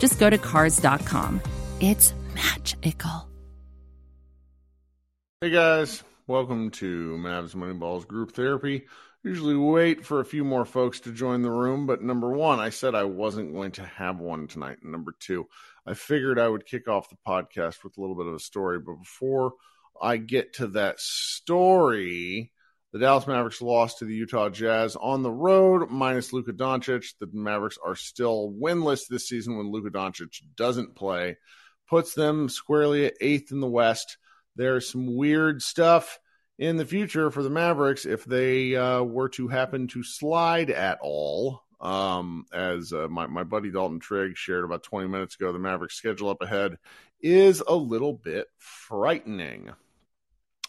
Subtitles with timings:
[0.00, 1.40] just go to cars.com.
[1.80, 3.28] It's magical.
[5.40, 8.86] Hey guys, welcome to Mavs Moneyballs Group Therapy.
[9.22, 12.70] Usually wait for a few more folks to join the room, but number one, I
[12.70, 14.78] said I wasn't going to have one tonight.
[14.82, 15.46] And number two,
[15.86, 18.78] I figured I would kick off the podcast with a little bit of a story.
[18.80, 19.52] But before
[20.00, 22.52] I get to that story,
[22.92, 27.14] the Dallas Mavericks lost to the Utah Jazz on the road, minus Luka Doncic.
[27.20, 31.36] The Mavericks are still winless this season when Luka Doncic doesn't play,
[31.88, 34.18] puts them squarely at eighth in the West.
[34.56, 36.18] There's some weird stuff
[36.58, 40.98] in the future for the Mavericks if they uh, were to happen to slide at
[41.00, 41.62] all.
[41.80, 45.94] Um, as uh, my, my buddy Dalton Trigg shared about 20 minutes ago, the Mavericks
[45.94, 46.76] schedule up ahead
[47.22, 49.70] is a little bit frightening.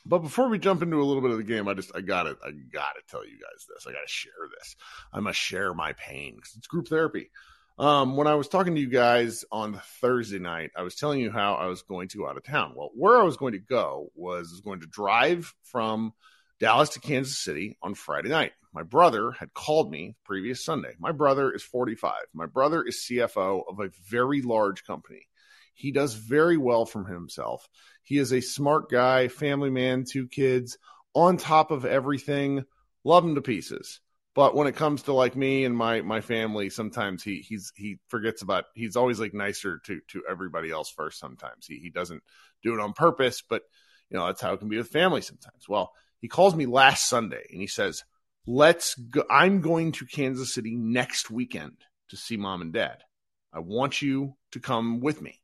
[0.05, 2.23] But before we jump into a little bit of the game, I just I got
[2.23, 3.85] to I got to tell you guys this.
[3.87, 4.75] I got to share this.
[5.13, 7.29] I must share my pain because it's group therapy.
[7.77, 11.31] Um, when I was talking to you guys on Thursday night, I was telling you
[11.31, 12.73] how I was going to go out of town.
[12.75, 16.13] Well, where I was going to go was, was going to drive from
[16.59, 18.51] Dallas to Kansas City on Friday night.
[18.73, 20.93] My brother had called me previous Sunday.
[20.99, 22.13] My brother is 45.
[22.33, 25.27] My brother is CFO of a very large company.
[25.73, 27.67] He does very well from himself.
[28.03, 30.77] He is a smart guy, family man, two kids,
[31.13, 32.65] on top of everything.
[33.03, 33.99] Love him to pieces.
[34.33, 37.99] But when it comes to like me and my my family, sometimes he he's he
[38.07, 38.65] forgets about.
[38.75, 41.19] He's always like nicer to to everybody else first.
[41.19, 42.23] Sometimes he he doesn't
[42.63, 43.63] do it on purpose, but
[44.09, 45.67] you know that's how it can be with family sometimes.
[45.67, 48.05] Well, he calls me last Sunday and he says,
[48.47, 49.23] "Let's go.
[49.29, 51.77] I'm going to Kansas City next weekend
[52.09, 53.03] to see mom and dad.
[53.51, 55.40] I want you to come with me."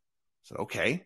[0.48, 1.06] Said, "Okay."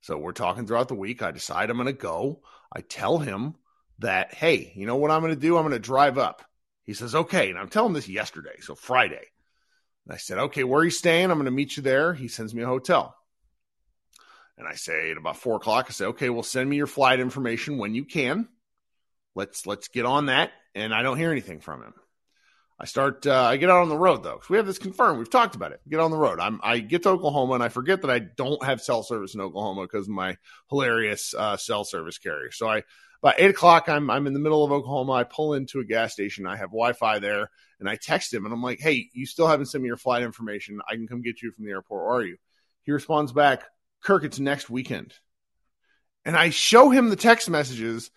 [0.00, 1.22] So we're talking throughout the week.
[1.22, 2.40] I decide I'm going to go.
[2.74, 3.54] I tell him
[3.98, 5.56] that, hey, you know what I'm going to do?
[5.56, 6.42] I'm going to drive up.
[6.84, 7.50] He says, okay.
[7.50, 9.26] And I'm telling this yesterday, so Friday.
[10.06, 11.30] And I said, okay, where are you staying?
[11.30, 12.14] I'm going to meet you there.
[12.14, 13.14] He sends me a hotel.
[14.56, 17.20] And I say at about four o'clock, I say, okay, well, send me your flight
[17.20, 18.48] information when you can.
[19.34, 20.50] Let's let's get on that.
[20.74, 21.94] And I don't hear anything from him.
[22.80, 23.26] I start.
[23.26, 25.18] Uh, I get out on the road though, we have this confirmed.
[25.18, 25.82] We've talked about it.
[25.86, 26.40] Get on the road.
[26.40, 26.60] I'm.
[26.62, 29.82] I get to Oklahoma and I forget that I don't have cell service in Oklahoma
[29.82, 30.38] because my
[30.70, 32.50] hilarious uh, cell service carrier.
[32.50, 32.84] So I
[33.22, 33.90] about eight o'clock.
[33.90, 34.08] I'm.
[34.08, 35.12] I'm in the middle of Oklahoma.
[35.12, 36.46] I pull into a gas station.
[36.46, 39.66] I have Wi-Fi there, and I text him and I'm like, "Hey, you still haven't
[39.66, 40.80] sent me your flight information.
[40.88, 42.10] I can come get you from the airport.
[42.10, 42.38] Are you?"
[42.84, 43.64] He responds back,
[44.02, 45.12] "Kirk, it's next weekend."
[46.24, 48.10] And I show him the text messages,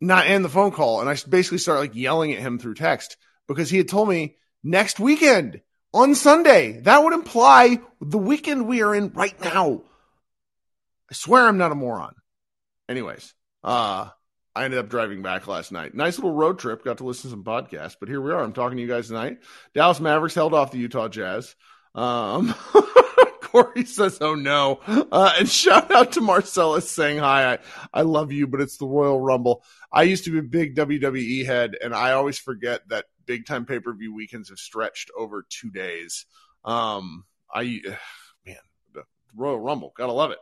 [0.00, 3.16] not and the phone call, and I basically start like yelling at him through text
[3.48, 5.60] because he had told me next weekend
[5.92, 6.80] on Sunday.
[6.82, 9.82] That would imply the weekend we are in right now.
[11.10, 12.14] I swear I'm not a moron.
[12.88, 13.34] Anyways,
[13.64, 14.08] uh,
[14.54, 15.94] I ended up driving back last night.
[15.94, 16.84] Nice little road trip.
[16.84, 18.42] Got to listen to some podcasts, but here we are.
[18.42, 19.38] I'm talking to you guys tonight.
[19.74, 21.54] Dallas Mavericks held off the Utah Jazz.
[21.94, 22.54] Um,
[23.42, 27.58] Corey says, "Oh no!" Uh, and shout out to Marcellus saying, "Hi, I,
[27.92, 31.46] I love you, but it's the Royal Rumble." I used to be a big WWE
[31.46, 35.46] head, and I always forget that big time pay per view weekends have stretched over
[35.48, 36.26] two days.
[36.64, 37.62] Um, I
[38.46, 38.56] man,
[38.92, 39.04] the
[39.36, 40.38] Royal Rumble, gotta love it.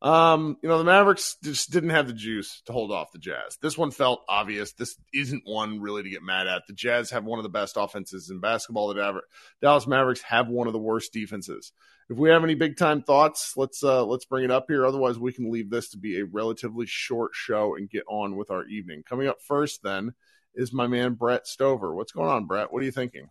[0.00, 3.56] Um, you know, the Mavericks just didn't have the juice to hold off the Jazz.
[3.62, 4.72] This one felt obvious.
[4.72, 6.62] This isn't one really to get mad at.
[6.66, 8.92] The Jazz have one of the best offenses in basketball.
[8.92, 9.20] The
[9.60, 11.70] Dallas Mavericks have one of the worst defenses.
[12.10, 14.84] If we have any big time thoughts, let's uh let's bring it up here.
[14.84, 18.50] Otherwise, we can leave this to be a relatively short show and get on with
[18.50, 19.04] our evening.
[19.08, 20.14] Coming up first, then,
[20.54, 21.94] is my man Brett Stover.
[21.94, 22.72] What's going on, Brett?
[22.72, 23.28] What are you thinking?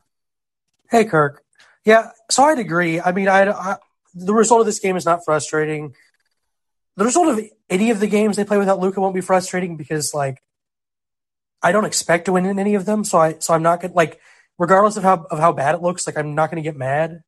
[0.89, 1.43] Hey, Kirk.
[1.85, 2.99] Yeah, so I'd agree.
[2.99, 3.77] I mean, I, I
[4.13, 5.95] the result of this game is not frustrating
[6.97, 10.13] the result of any of the games they play without Luka won't be frustrating because
[10.13, 10.41] like
[11.61, 13.93] I don't expect to win in any of them, so I so I'm not gonna
[13.93, 14.19] like
[14.57, 17.23] regardless of how of how bad it looks, like I'm not gonna get mad.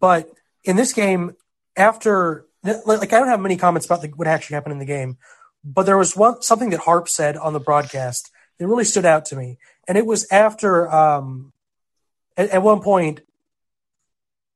[0.00, 0.30] But
[0.64, 1.34] in this game,
[1.76, 5.18] after like I don't have many comments about the, what actually happened in the game,
[5.64, 9.26] but there was one something that Harp said on the broadcast that really stood out
[9.26, 11.52] to me, and it was after um
[12.36, 13.20] at, at one point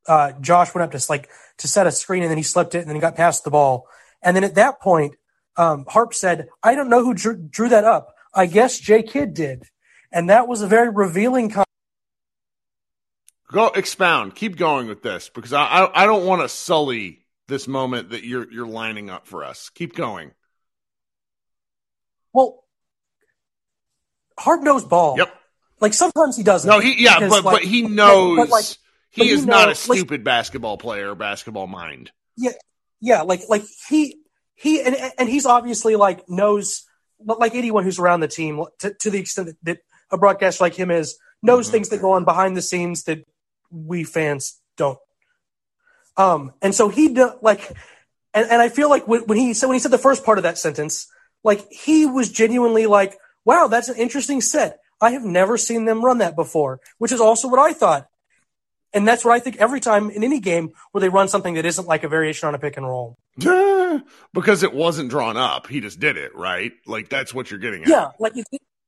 [0.06, 1.28] uh, Josh went up to like
[1.58, 3.50] to set a screen and then he slipped it and then he got past the
[3.50, 3.86] ball.
[4.22, 5.16] And then at that point,
[5.56, 8.14] um, Harp said, I don't know who drew, drew, that up.
[8.34, 9.64] I guess J Kidd did.
[10.10, 11.66] And that was a very revealing comment.
[13.50, 14.34] Go expound.
[14.34, 18.24] Keep going with this because I, I, I don't want to sully this moment that
[18.24, 19.70] you're you're lining up for us.
[19.74, 20.32] Keep going.
[22.32, 22.61] Well,
[24.38, 25.16] Harp knows ball.
[25.18, 25.34] Yep.
[25.80, 26.68] Like sometimes he doesn't.
[26.68, 28.36] No, he yeah, because, but like, but he knows.
[28.36, 28.64] But, but like
[29.10, 32.12] he is not a stupid like, basketball player, basketball mind.
[32.36, 32.52] Yeah,
[33.00, 34.18] yeah, like like he
[34.54, 36.84] he and and he's obviously like knows
[37.24, 39.78] like anyone who's around the team to, to the extent that, that,
[40.10, 41.72] a broadcaster like him is knows mm-hmm.
[41.72, 43.26] things that go on behind the scenes that
[43.70, 44.98] we fans don't.
[46.16, 47.70] Um, and so he do, like,
[48.34, 50.38] and, and I feel like when, when he said when he said the first part
[50.38, 51.08] of that sentence,
[51.42, 54.80] like he was genuinely like, "Wow, that's an interesting set.
[55.00, 58.08] I have never seen them run that before," which is also what I thought.
[58.94, 61.64] And that's what I think every time in any game where they run something that
[61.64, 63.16] isn't like a variation on a pick and roll.
[63.38, 64.00] Yeah,
[64.34, 65.66] because it wasn't drawn up.
[65.66, 66.72] He just did it, right?
[66.86, 67.88] Like that's what you're getting at.
[67.88, 68.10] Yeah.
[68.18, 68.34] Like,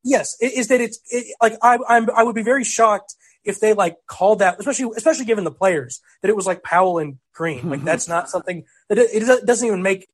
[0.03, 3.15] yes, is that it's it, like, I, I'm, I would be very shocked
[3.45, 6.99] if they like called that, especially, especially given the players that it was like Powell
[6.99, 7.71] and Green.
[7.71, 7.87] Like mm-hmm.
[7.87, 10.07] that's not something that it, it doesn't even make,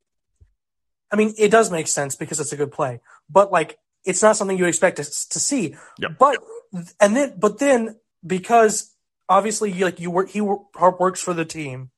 [1.11, 4.37] I mean, it does make sense because it's a good play, but like, it's not
[4.37, 5.77] something you expect to, to see.
[5.99, 6.19] Yep.
[6.19, 6.39] But,
[7.01, 8.95] and then, but then because
[9.29, 11.91] obviously you, like you work he works for the team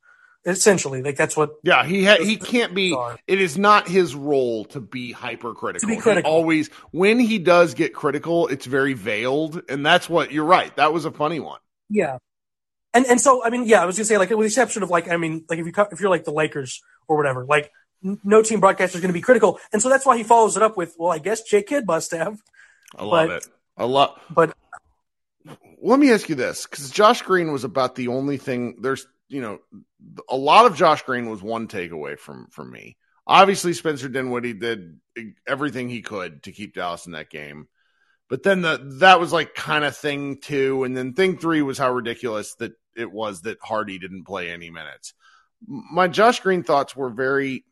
[0.44, 3.16] essentially like that's what yeah he ha- he can't be are.
[3.28, 7.38] it is not his role to be hypercritical to be critical he always when he
[7.38, 11.38] does get critical it's very veiled and that's what you're right that was a funny
[11.38, 12.18] one yeah
[12.92, 14.90] and and so i mean yeah i was gonna say like with the exception of
[14.90, 17.70] like i mean like if you if you're like the lakers or whatever like
[18.24, 20.62] no team broadcaster is going to be critical and so that's why he follows it
[20.62, 22.40] up with well i guess j kidd must have
[22.96, 23.46] i love but, it
[23.76, 24.54] i love but
[25.82, 28.76] let me ask you this because Josh Green was about the only thing.
[28.80, 29.58] There's, you know,
[30.28, 32.96] a lot of Josh Green was one takeaway from from me.
[33.26, 35.00] Obviously, Spencer Dinwiddie did
[35.46, 37.68] everything he could to keep Dallas in that game,
[38.28, 41.78] but then the that was like kind of thing two, and then thing three was
[41.78, 45.14] how ridiculous that it was that Hardy didn't play any minutes.
[45.66, 47.64] My Josh Green thoughts were very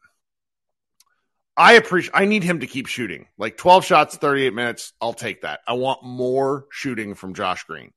[1.61, 3.27] I appreciate I need him to keep shooting.
[3.37, 5.61] Like 12 shots, 38 minutes, I'll take that.
[5.69, 7.93] I want more shooting from Josh Green.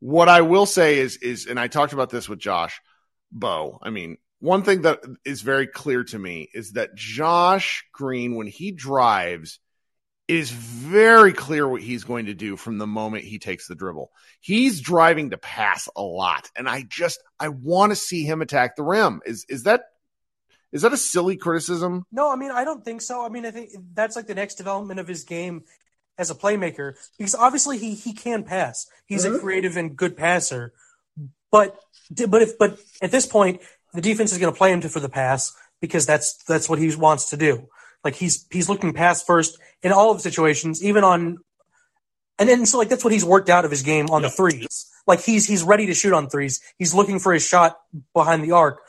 [0.00, 2.80] What I will say is is and I talked about this with Josh
[3.30, 3.78] Bowe.
[3.80, 8.48] I mean, one thing that is very clear to me is that Josh Green when
[8.48, 9.60] he drives
[10.26, 14.10] is very clear what he's going to do from the moment he takes the dribble.
[14.40, 18.74] He's driving to pass a lot and I just I want to see him attack
[18.74, 19.20] the rim.
[19.24, 19.82] Is is that
[20.76, 22.04] is that a silly criticism?
[22.12, 23.24] No, I mean I don't think so.
[23.24, 25.64] I mean I think that's like the next development of his game
[26.18, 28.86] as a playmaker because obviously he he can pass.
[29.06, 29.36] He's mm-hmm.
[29.36, 30.72] a creative and good passer.
[31.50, 31.78] But
[32.28, 33.62] but if but at this point
[33.94, 36.78] the defense is going to play him to for the pass because that's that's what
[36.78, 37.68] he wants to do.
[38.04, 41.38] Like he's he's looking pass first in all of the situations, even on
[42.38, 44.86] and then so like that's what he's worked out of his game on the threes.
[45.06, 46.60] Like he's he's ready to shoot on threes.
[46.78, 47.76] He's looking for his shot
[48.12, 48.80] behind the arc.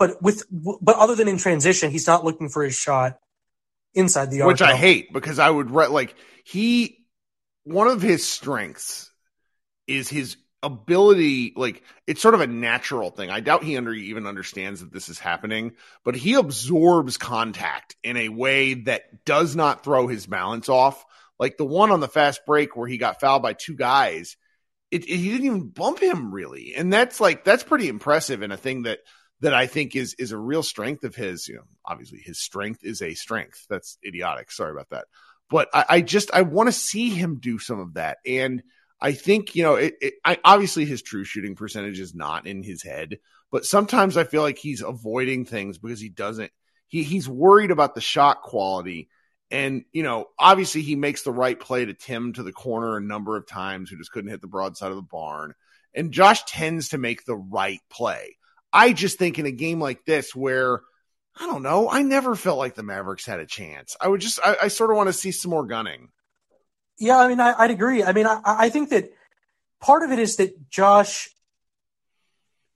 [0.00, 3.18] But with but other than in transition, he's not looking for his shot
[3.92, 4.48] inside the arc.
[4.48, 7.04] Which I hate because I would re- like he
[7.64, 9.12] one of his strengths
[9.86, 13.28] is his ability like it's sort of a natural thing.
[13.28, 18.16] I doubt he under even understands that this is happening but he absorbs contact in
[18.16, 21.04] a way that does not throw his balance off.
[21.38, 24.38] Like the one on the fast break where he got fouled by two guys
[24.90, 26.74] it, it, he didn't even bump him really.
[26.74, 29.00] And that's like that's pretty impressive and a thing that
[29.40, 32.84] that i think is is a real strength of his you know obviously his strength
[32.84, 35.06] is a strength that's idiotic sorry about that
[35.50, 38.62] but I, I just I want to see him do some of that, and
[39.00, 42.62] I think you know it, it, I, obviously his true shooting percentage is not in
[42.62, 43.18] his head,
[43.50, 46.52] but sometimes I feel like he's avoiding things because he doesn't
[46.86, 49.08] he he's worried about the shot quality.
[49.52, 53.00] And, you know, obviously he makes the right play to Tim to the corner a
[53.00, 55.54] number of times who just couldn't hit the broadside of the barn.
[55.92, 58.36] And Josh tends to make the right play.
[58.72, 60.80] I just think in a game like this where
[61.38, 63.96] I don't know, I never felt like the Mavericks had a chance.
[64.00, 66.08] I would just, I, I sort of want to see some more gunning.
[66.98, 68.02] Yeah, I mean, I, would agree.
[68.04, 69.12] I mean, I, I think that
[69.80, 71.30] part of it is that Josh,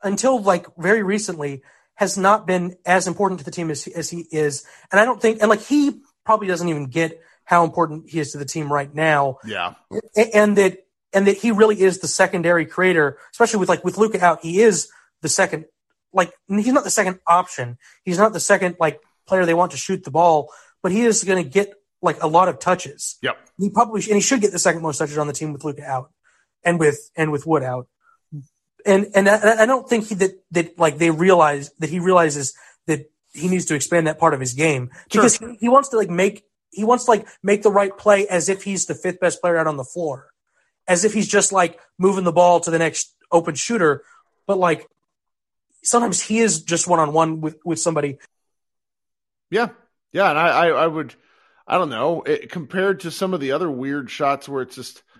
[0.02, 1.62] until like very recently,
[1.96, 4.64] has not been as important to the team as, as he is.
[4.90, 8.32] And I don't think, and like he probably doesn't even get how important he is
[8.32, 9.38] to the team right now.
[9.44, 9.74] Yeah.
[10.16, 10.78] And that,
[11.12, 14.60] and that he really is the secondary creator, especially with like with Luka out, he
[14.60, 14.88] is
[15.20, 15.66] the second,
[16.14, 17.76] like he's not the second option.
[18.04, 20.50] He's not the second like player they want to shoot the ball,
[20.82, 23.16] but he is going to get like a lot of touches.
[23.22, 23.36] Yep.
[23.58, 25.84] He probably and he should get the second most touches on the team with Luka
[25.84, 26.10] out,
[26.62, 27.88] and with and with Wood out.
[28.86, 32.54] And and I, I don't think he, that that like they realize that he realizes
[32.86, 35.50] that he needs to expand that part of his game because sure.
[35.50, 38.48] he, he wants to like make he wants to like make the right play as
[38.48, 40.28] if he's the fifth best player out on the floor,
[40.86, 44.04] as if he's just like moving the ball to the next open shooter.
[44.46, 44.86] But like
[45.84, 48.18] sometimes he is just one on one with with somebody.
[49.50, 49.68] Yeah,
[50.12, 51.14] yeah, and I, I, I would
[51.66, 55.02] I don't know, it, compared to some of the other weird shots where it's just.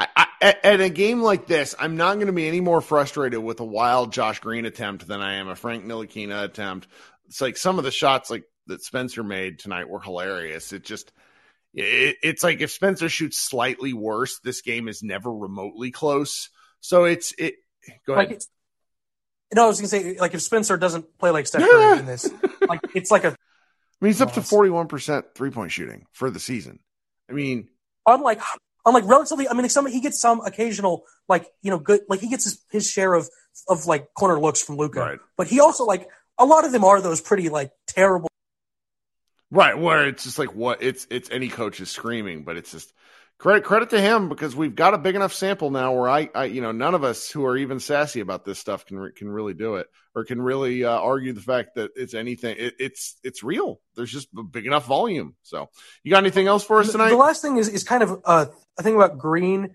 [0.00, 0.06] I,
[0.40, 3.58] I, at a game like this, I'm not going to be any more frustrated with
[3.58, 6.86] a wild Josh Green attempt than I am a Frank Ntilikina attempt.
[7.26, 10.72] It's like some of the shots like that Spencer made tonight were hilarious.
[10.72, 11.10] It just,
[11.74, 16.48] it, it's like if Spencer shoots slightly worse, this game is never remotely close.
[16.78, 17.56] So it's it.
[18.06, 18.30] Go ahead.
[18.30, 18.42] Like
[19.54, 22.30] no, I was gonna say like if Spencer doesn't play like Steph Curry in this,
[22.68, 23.36] like it's like a
[24.00, 26.78] I mean, he's up to 41% three point shooting for the season.
[27.28, 27.68] I mean,
[28.06, 28.40] unlike,
[28.86, 32.28] unlike relatively, I mean, some, he gets some occasional, like, you know, good, like he
[32.28, 33.28] gets his, his share of,
[33.68, 35.00] of like corner looks from Luka.
[35.00, 35.18] Right.
[35.36, 38.28] But he also, like, a lot of them are those pretty, like, terrible.
[39.50, 39.76] Right.
[39.76, 42.92] Where it's just like what it's, it's any coach is screaming, but it's just,
[43.38, 46.44] credit credit to him because we've got a big enough sample now where I, I
[46.46, 49.54] you know none of us who are even sassy about this stuff can can really
[49.54, 53.42] do it or can really uh, argue the fact that it's anything it, it's it's
[53.42, 53.80] real.
[53.94, 55.36] There's just a big enough volume.
[55.42, 55.70] So
[56.02, 57.10] you got anything else for us tonight?
[57.10, 59.74] the last thing is is kind of uh, a thing about green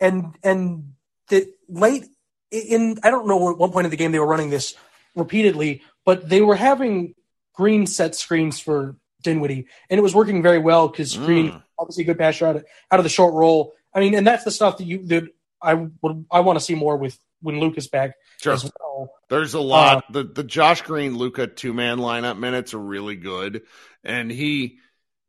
[0.00, 0.92] and and
[1.28, 2.06] the late
[2.50, 4.74] in i don't know at one point in the game they were running this
[5.14, 7.14] repeatedly but they were having
[7.52, 12.02] green set screens for Dinwiddie, and it was working very well because Green mm obviously
[12.02, 13.74] a good passer out of, out of the short roll.
[13.94, 15.28] I mean, and that's the stuff that you that
[15.62, 18.52] I would I want to see more with when Luka's back sure.
[18.52, 19.10] as well.
[19.28, 19.98] There's a lot.
[19.98, 23.62] Uh, the the Josh Green Luca two man lineup minutes are really good,
[24.04, 24.78] and he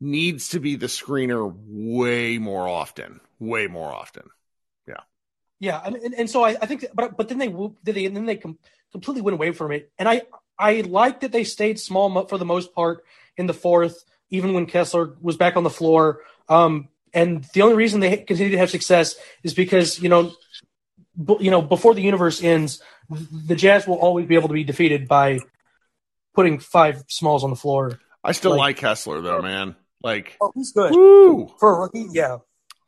[0.01, 3.19] needs to be the screener way more often.
[3.39, 4.23] Way more often.
[4.87, 5.01] Yeah.
[5.59, 8.15] Yeah, and, and, so I, I think, that, but but then they did they and
[8.15, 8.57] then they com-
[8.91, 10.23] completely went away from it, and I
[10.57, 13.03] I like that they stayed small for the most part
[13.39, 16.21] in the fourth, even when Kessler was back on the floor.
[16.47, 20.33] Um, and the only reason they continue to have success is because you know,
[21.17, 24.63] b- you know, before the universe ends, the Jazz will always be able to be
[24.63, 25.39] defeated by
[26.35, 27.99] putting five smalls on the floor.
[28.23, 29.75] I still like, like Kessler though, man.
[30.03, 31.51] Like, oh, he's good woo!
[31.59, 32.07] for a rookie.
[32.11, 32.37] Yeah,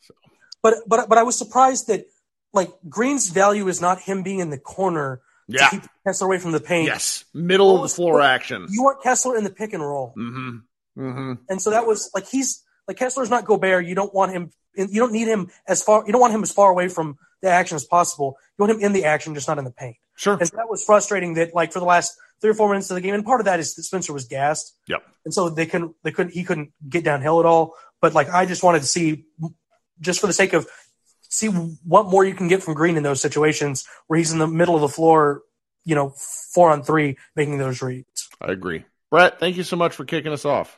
[0.01, 0.13] so.
[0.61, 2.05] but but but I was surprised that
[2.53, 5.21] like Green's value is not him being in the corner.
[5.51, 5.69] Yeah.
[5.69, 6.87] To keep Kessler away from the paint.
[6.87, 8.67] Yes, middle of the floor action.
[8.69, 10.13] You want Kessler in the pick and roll.
[10.17, 10.57] Mm-hmm.
[10.97, 11.33] Mm-hmm.
[11.49, 13.85] And so that was like he's like Kessler's not Gobert.
[13.85, 14.51] You don't want him.
[14.75, 16.03] You don't need him as far.
[16.05, 18.37] You don't want him as far away from the action as possible.
[18.57, 19.97] You want him in the action, just not in the paint.
[20.15, 20.37] Sure.
[20.39, 21.33] And so that was frustrating.
[21.35, 23.45] That like for the last three or four minutes of the game, and part of
[23.45, 24.75] that is that Spencer was gassed.
[24.87, 25.03] Yep.
[25.25, 25.95] And so they couldn't.
[26.03, 26.33] They couldn't.
[26.33, 27.75] He couldn't get downhill at all.
[28.01, 29.25] But like I just wanted to see,
[29.99, 30.67] just for the sake of
[31.31, 34.47] see what more you can get from Green in those situations where he's in the
[34.47, 35.41] middle of the floor,
[35.85, 36.13] you know,
[36.53, 38.29] four on three, making those reads.
[38.39, 38.85] I agree.
[39.09, 40.77] Brett, thank you so much for kicking us off.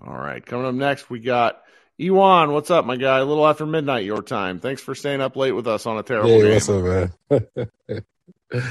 [0.00, 0.44] All right.
[0.44, 1.62] Coming up next, we got
[1.96, 2.52] Ewan.
[2.52, 3.18] What's up, my guy?
[3.18, 4.60] A little after midnight your time.
[4.60, 6.54] Thanks for staying up late with us on a terrible yeah, game.
[6.54, 8.02] What's up, man?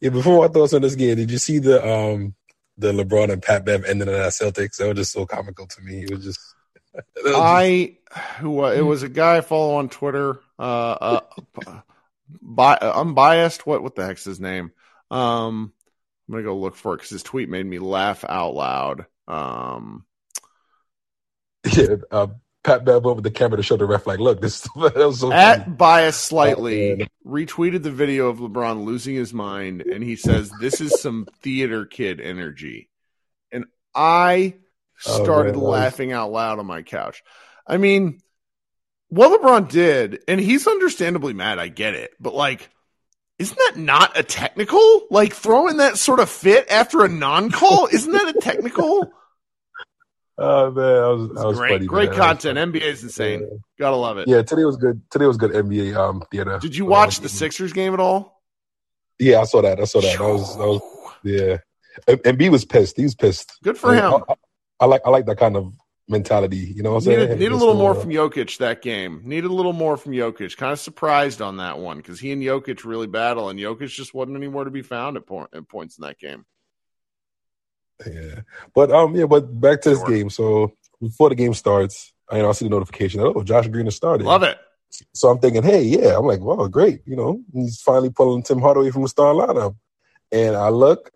[0.00, 2.34] yeah, before I thoughts on this game, did you see the um
[2.76, 4.76] the LeBron and Pat Bev ending in that Celtics?
[4.76, 6.04] That was just so comical to me.
[6.04, 6.63] It was just was
[7.26, 7.96] I
[8.38, 10.40] who uh, it was a guy I follow on Twitter.
[10.58, 11.20] Uh, uh
[12.40, 13.66] by, unbiased.
[13.66, 14.72] What what the heck's his name?
[15.10, 15.72] Um,
[16.28, 19.06] I'm gonna go look for it because his tweet made me laugh out loud.
[19.28, 20.04] Um,
[21.76, 22.26] Yeah, uh,
[22.62, 25.32] Pat Bev over the camera to show the ref, like, look, this that was so
[25.32, 25.76] at funny.
[25.76, 30.80] bias slightly oh, retweeted the video of LeBron losing his mind, and he says this
[30.80, 32.88] is some theater kid energy,
[33.52, 34.54] and I
[34.98, 37.22] started oh, laughing out loud on my couch.
[37.66, 38.20] I mean,
[39.08, 41.58] what LeBron did, and he's understandably mad.
[41.58, 42.68] I get it, but like,
[43.38, 45.06] isn't that not a technical?
[45.10, 49.12] Like throwing that sort of fit after a non-call, isn't that a technical?
[50.36, 52.18] Oh man, that was, was great, funny, great man.
[52.18, 52.58] content.
[52.58, 53.40] NBA is insane.
[53.40, 53.56] Yeah.
[53.78, 54.26] Gotta love it.
[54.26, 55.00] Yeah, today was good.
[55.10, 56.58] Today was good NBA um theater.
[56.60, 58.42] Did you watch Um, the Sixers game at all?
[59.20, 59.78] Yeah, I saw that.
[59.80, 60.18] I saw that.
[60.18, 60.80] That was was
[61.22, 61.58] yeah.
[62.24, 62.96] And, B was pissed.
[62.96, 63.52] He was pissed.
[63.62, 64.24] Good for I, him.
[64.28, 64.34] I,
[64.80, 65.72] I like I like that kind of
[66.08, 66.56] mentality.
[66.56, 67.20] You know what I'm saying?
[67.20, 69.22] Needed, need a little more from Jokic that game.
[69.24, 70.56] Needed a little more from Jokic.
[70.56, 74.14] Kind of surprised on that one because he and Jokic really battle, and Jokic just
[74.14, 76.44] wasn't anywhere to be found at, point, at points in that game.
[78.06, 78.40] Yeah,
[78.74, 80.08] but um, yeah, but back to this Sure.
[80.08, 80.28] game.
[80.28, 83.20] So before the game starts, I you know I see the notification.
[83.20, 84.24] Oh, Josh Green has started.
[84.24, 84.58] Love it.
[85.12, 86.16] So I'm thinking, hey, yeah.
[86.16, 87.00] I'm like, wow, great.
[87.04, 89.76] You know, he's finally pulling Tim Hardaway from the star lineup.
[90.30, 91.10] And I look,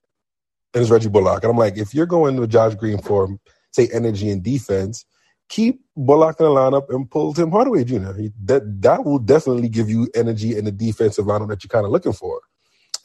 [0.74, 1.42] and it's Reggie Bullock.
[1.42, 3.28] And I'm like, if you're going with Josh Green for,
[3.72, 5.04] say, energy and defense,
[5.48, 8.12] keep Bullock in the lineup and pull Tim Hardaway Jr.
[8.44, 11.92] That that will definitely give you energy in the defensive lineup that you're kind of
[11.92, 12.40] looking for.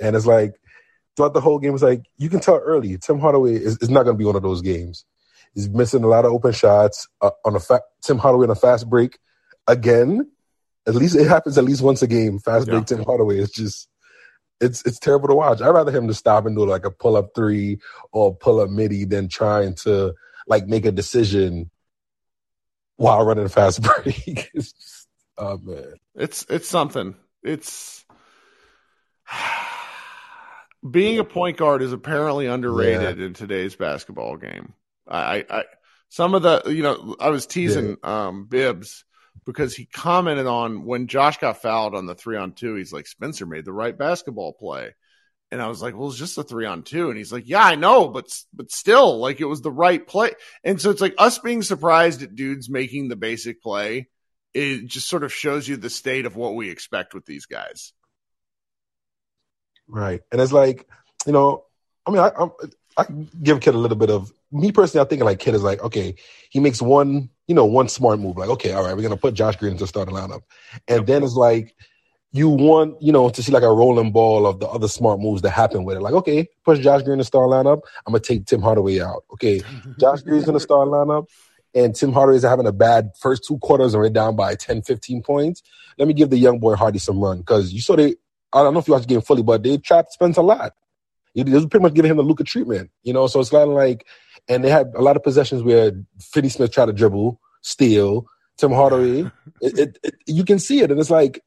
[0.02, 0.54] And it's like,
[1.16, 4.04] throughout the whole game, it's like, you can tell early, Tim Hardaway is, is not
[4.04, 5.06] going to be one of those games.
[5.54, 8.56] He's missing a lot of open shots uh, on a fa- Tim Hardaway on a
[8.56, 9.20] fast break
[9.68, 10.30] again.
[10.88, 12.40] At least it happens at least once a game.
[12.40, 13.88] Fast break Tim Hardaway is just
[14.62, 15.62] it's it's terrible to watch.
[15.62, 17.80] I'd rather him to stop and do like a pull up three
[18.12, 20.14] or pull up midi than trying to
[20.48, 21.70] like make a decision
[22.98, 24.50] while running a fast break.
[24.54, 25.08] It's just-
[25.38, 25.94] oh man.
[26.16, 27.16] It's it's something.
[27.44, 28.06] It's
[30.90, 34.74] being a point guard is apparently underrated in today's basketball game.
[35.08, 35.64] I, I, I
[36.10, 39.04] some of the you know I was teasing um Bibbs
[39.46, 42.76] because he commented on when Josh got fouled on the three on two.
[42.76, 44.94] He's like Spencer made the right basketball play.
[45.52, 47.10] And I was like, well, it's just a three on two.
[47.10, 50.32] And he's like, yeah, I know, but, but still like it was the right play.
[50.64, 54.08] And so it's like us being surprised at dudes making the basic play
[54.54, 57.94] it just sort of shows you the state of what we expect with these guys.
[59.88, 60.22] Right.
[60.32, 60.88] And it's like,
[61.26, 61.66] you know,
[62.06, 62.52] I mean, I, I'm,
[62.96, 63.06] I
[63.42, 65.02] give Kidd a little bit of me personally.
[65.02, 66.16] I'm thinking like Kidd is like, okay,
[66.50, 68.38] he makes one, you know, one smart move.
[68.38, 70.42] Like, okay, all right, we're gonna put Josh Green into the starting lineup,
[70.88, 71.06] and Yep.
[71.08, 71.76] then it's like
[72.32, 75.44] you want, you know, to see like a rolling ball of the other smart moves
[75.44, 76.02] that happen with it.
[76.02, 77.82] Like, okay, push Josh Green in the starting lineup.
[78.08, 79.24] I'm gonna take Tim Hardaway out.
[79.34, 79.62] Okay,
[80.00, 81.28] Josh Green's in the starting lineup.
[81.76, 85.24] And Tim Hardaway's having a bad first two quarters and we're down by 10, 15
[85.24, 85.64] points.
[85.98, 88.16] Let me give the young boy Hardy some run because you saw they,
[88.54, 90.74] I don't know if you watched the game fully, but they trapped Spence a lot.
[91.34, 93.26] It was pretty much giving him the Luka treatment, you know.
[93.26, 94.06] So it's kind of like,
[94.48, 98.28] and they had a lot of possessions where Finney Smith tried to dribble, steal.
[98.58, 101.44] Tim Hardaway, it, it, it, you can see it, and it's like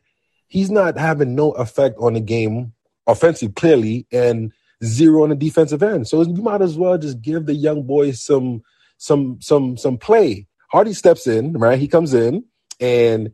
[0.48, 2.72] he's not having no effect on the game
[3.06, 4.52] offensive clearly, and
[4.84, 6.08] zero on the defensive end.
[6.08, 8.62] So you might as well just give the young boy some
[8.98, 10.46] some some some play.
[10.70, 11.78] Hardy steps in, right?
[11.78, 12.44] He comes in,
[12.80, 13.30] and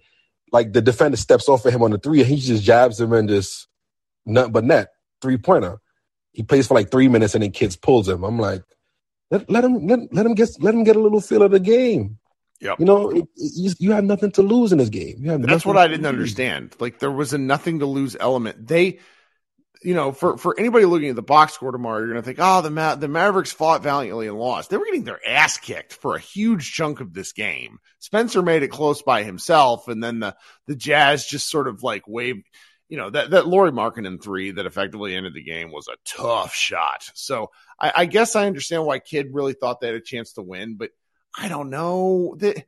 [0.52, 3.12] like the defender steps off of him on the three, and he just jabs him
[3.12, 3.68] and just
[4.26, 4.88] nothing but net
[5.20, 5.78] three pointer.
[6.32, 8.22] He plays for like three minutes, and then kids pulls him.
[8.22, 8.62] I'm like,
[9.32, 11.60] let, let him let, let him get let him get a little feel of the
[11.60, 12.18] game.
[12.60, 12.78] Yep.
[12.78, 15.16] You know, it, it- you, you have nothing to lose in this game.
[15.18, 16.76] You have That's what I didn't understand.
[16.78, 18.68] Like there was a nothing to lose element.
[18.68, 19.00] They,
[19.82, 22.38] you know, for for anybody looking at the box score tomorrow, you're going to think,
[22.40, 24.70] oh, the Ma- the Mavericks fought valiantly and lost.
[24.70, 27.78] They were getting their ass kicked for a huge chunk of this game.
[27.98, 30.36] Spencer made it close by himself, and then the
[30.68, 32.46] the Jazz just sort of like waved.
[32.88, 36.54] You know that that Lauri Markkanen three that effectively ended the game was a tough
[36.54, 37.02] shot.
[37.14, 37.50] So
[37.82, 40.76] I, I guess I understand why Kidd really thought they had a chance to win,
[40.76, 40.90] but
[41.36, 42.36] I don't know.
[42.38, 42.64] that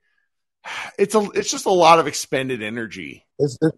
[0.99, 3.25] it's a it's just a lot of expended energy.
[3.39, 3.75] It's, it,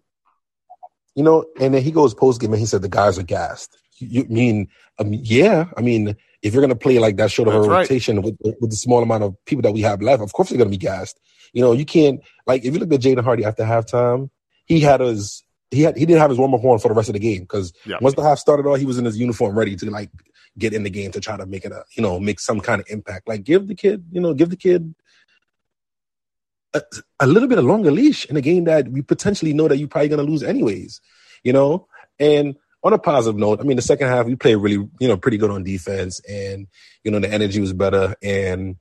[1.15, 3.77] you know, and then he goes post game and he said the guys are gassed.
[3.99, 4.67] You, you mean,
[4.99, 5.65] I mean, yeah.
[5.75, 7.79] I mean, if you're gonna play like that short of a That's right.
[7.81, 10.57] rotation with with the small amount of people that we have left, of course they're
[10.57, 11.19] gonna be gassed.
[11.53, 14.29] You know, you can't like if you look at Jaden Hardy after halftime,
[14.65, 17.09] he had his he had he didn't have his warm up on for the rest
[17.09, 17.97] of the game because Yeah.
[18.01, 20.09] once the half started off, he was in his uniform ready to like
[20.57, 22.81] get in the game to try to make it a you know make some kind
[22.81, 23.27] of impact.
[23.27, 24.93] Like give the kid, you know, give the kid
[26.73, 26.81] a,
[27.19, 29.87] a little bit of longer leash in a game that we potentially know that you're
[29.87, 31.01] probably going to lose anyways,
[31.43, 31.87] you know?
[32.19, 35.17] And on a positive note, I mean, the second half, we played really, you know,
[35.17, 36.67] pretty good on defense and,
[37.03, 38.15] you know, the energy was better.
[38.21, 38.77] And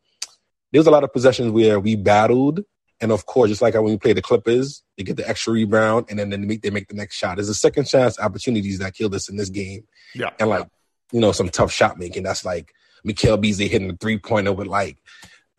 [0.73, 2.61] there was a lot of possessions where we battled.
[3.01, 6.07] And of course, just like when we play the Clippers, they get the extra rebound
[6.09, 7.37] and then they make, they make the next shot.
[7.37, 9.87] There's a second chance opportunities that killed us in this game.
[10.15, 10.31] Yeah.
[10.39, 10.67] And like,
[11.13, 12.23] you know, some tough shot making.
[12.25, 12.73] That's like
[13.05, 14.99] Mikael Beasley hitting a three pointer with like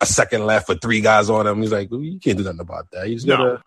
[0.00, 1.60] a second left with three guys on him.
[1.60, 3.08] He's like, well, you can't do nothing about that.
[3.08, 3.36] You No.
[3.36, 3.62] gotta,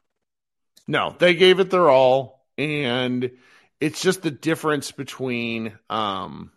[0.87, 3.31] No, they gave it their all, and
[3.79, 6.51] it's just the difference between um,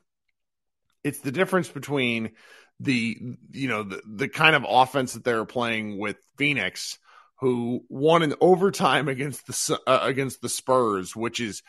[1.03, 2.33] it's the difference between
[2.81, 6.99] the you know the the kind of offense that they're playing with Phoenix,
[7.41, 11.63] who won in overtime against the uh, against the Spurs, which is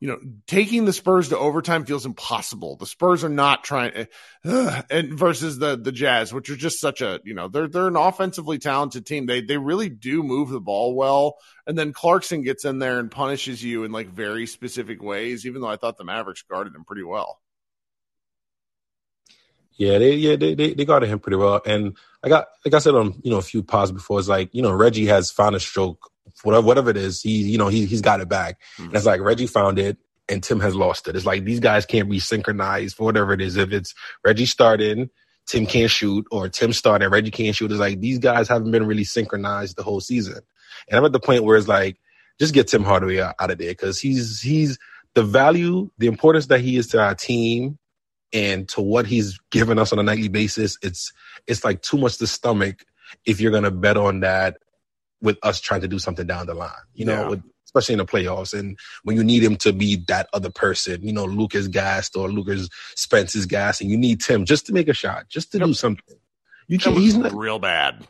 [0.00, 2.76] you know, taking the Spurs to overtime feels impossible.
[2.76, 4.06] The Spurs are not trying,
[4.44, 7.88] uh, and versus the the Jazz, which are just such a you know they're they're
[7.88, 9.26] an offensively talented team.
[9.26, 13.10] They they really do move the ball well, and then Clarkson gets in there and
[13.10, 15.44] punishes you in like very specific ways.
[15.46, 17.40] Even though I thought the Mavericks guarded him pretty well.
[19.78, 22.78] Yeah, they yeah they, they they guarded him pretty well, and I got like I
[22.78, 24.20] said on you know a few pods before.
[24.20, 26.10] It's like you know Reggie has found a stroke
[26.42, 28.60] whatever whatever it is, he you know he he's got it back.
[28.74, 28.84] Mm-hmm.
[28.84, 31.16] And it's like Reggie found it and Tim has lost it.
[31.16, 33.56] It's like these guys can't be synchronized for whatever it is.
[33.56, 35.10] If it's Reggie starting,
[35.46, 37.70] Tim can't shoot, or Tim starting, Reggie can't shoot.
[37.70, 40.40] It's like these guys haven't been really synchronized the whole season.
[40.88, 41.98] And I'm at the point where it's like,
[42.38, 44.78] just get Tim Hardaway out, out of there because he's he's
[45.14, 47.78] the value, the importance that he is to our team
[48.32, 50.78] and to what he's given us on a nightly basis.
[50.82, 51.12] It's
[51.46, 52.84] it's like too much to stomach
[53.24, 54.58] if you're gonna bet on that
[55.20, 57.28] with us trying to do something down the line, you know, yeah.
[57.28, 58.58] with, especially in the playoffs.
[58.58, 62.28] And when you need him to be that other person, you know, Luka's gassed or
[62.28, 65.58] Luka's Spence is gassed, and you need Tim just to make a shot, just to
[65.58, 65.66] yep.
[65.66, 66.16] do something.
[66.66, 68.06] You can't, he's not real bad.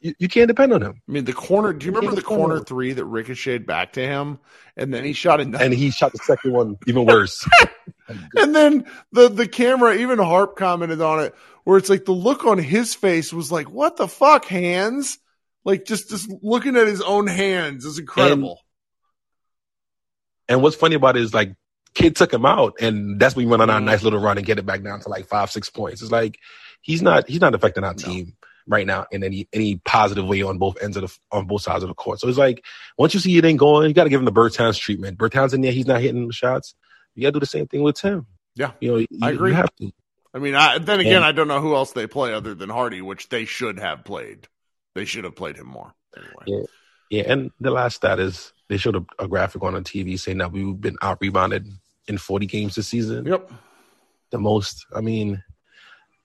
[0.00, 1.00] You, you, can't depend on him.
[1.08, 1.72] I mean, the corner.
[1.72, 4.40] Do you, you remember the corner three that ricocheted back to him,
[4.76, 7.48] and then he shot it, and he shot the second one even worse.
[8.36, 11.34] and then the the camera, even Harp commented on it,
[11.64, 15.18] where it's like the look on his face was like, "What the fuck, hands?"
[15.64, 18.60] Like just just looking at his own hands is incredible.
[20.48, 21.54] And, and what's funny about it is like
[21.94, 23.84] Kidd took him out, and that's when we went on our mm.
[23.84, 26.02] nice little run and get it back down to like five six points.
[26.02, 26.38] It's like
[26.80, 28.36] he's not he's not affecting our team.
[28.64, 31.82] Right now in any any positive way on both ends of the on both sides
[31.82, 32.20] of the court.
[32.20, 32.64] So it's like
[32.96, 35.18] once you see it ain't going, you got to give him the Bertans treatment.
[35.18, 36.76] Bertans in there, he's not hitting the shots.
[37.16, 38.24] You got to do the same thing with Tim.
[38.54, 39.50] Yeah, you know, you, I agree.
[39.50, 39.90] You have to.
[40.32, 42.70] I mean, I, then again, and, I don't know who else they play other than
[42.70, 44.46] Hardy, which they should have played.
[44.94, 45.92] They should have played him more.
[46.16, 46.44] Anyway.
[46.46, 46.66] Yeah.
[47.12, 50.38] Yeah, and the last stat is they showed a, a graphic on the TV saying
[50.38, 51.68] that we've been out rebounded
[52.08, 53.26] in 40 games this season.
[53.26, 53.52] Yep.
[54.30, 54.86] The most.
[54.96, 55.42] I mean,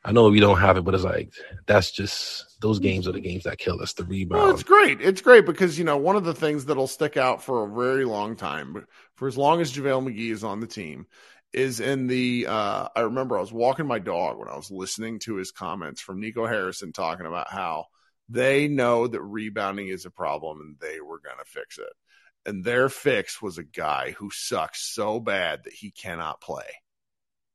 [0.06, 1.34] I know we don't have it, but it's like
[1.66, 3.92] that's just those games are the games that kill us.
[3.92, 4.42] The rebound.
[4.42, 5.02] Well, it's great.
[5.02, 8.06] It's great because you know one of the things that'll stick out for a very
[8.06, 11.06] long time, for as long as JaVale McGee is on the team,
[11.52, 12.48] is in the.
[12.48, 16.00] Uh, I remember I was walking my dog when I was listening to his comments
[16.00, 17.88] from Nico Harrison talking about how
[18.30, 21.94] they know that rebounding is a problem and they were going to fix it.
[22.46, 26.66] And their fix was a guy who sucks so bad that he cannot play.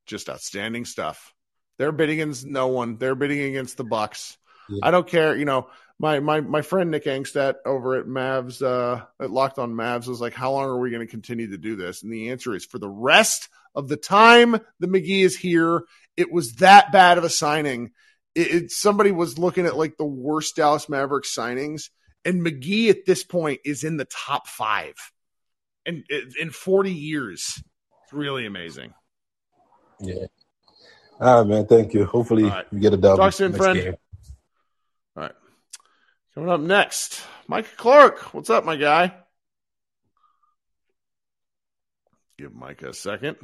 [0.05, 1.33] Just outstanding stuff.
[1.77, 2.97] They're bidding against no one.
[2.97, 4.37] They're bidding against the Bucks.
[4.69, 4.79] Yeah.
[4.83, 5.35] I don't care.
[5.35, 9.73] You know, my my my friend Nick Angstadt over at Mavs, uh, at Locked On
[9.73, 12.29] Mavs was like, "How long are we going to continue to do this?" And the
[12.29, 15.83] answer is for the rest of the time the McGee is here.
[16.15, 17.91] It was that bad of a signing
[18.35, 21.89] it, it, somebody was looking at like the worst Dallas Mavericks signings,
[22.25, 24.95] and McGee at this point is in the top five,
[25.85, 26.03] and
[26.39, 27.61] in 40 years,
[28.03, 28.93] it's really amazing.
[29.99, 30.25] Yeah.
[31.19, 31.67] All right, man.
[31.67, 32.05] Thank you.
[32.05, 32.71] Hopefully, right.
[32.73, 33.17] we get a double.
[33.17, 33.79] Talk soon, friend.
[33.79, 33.95] Game.
[35.15, 35.31] All right.
[36.33, 38.33] Coming up next, Mike Clark.
[38.33, 39.13] What's up, my guy?
[42.37, 43.37] Give Mike a second.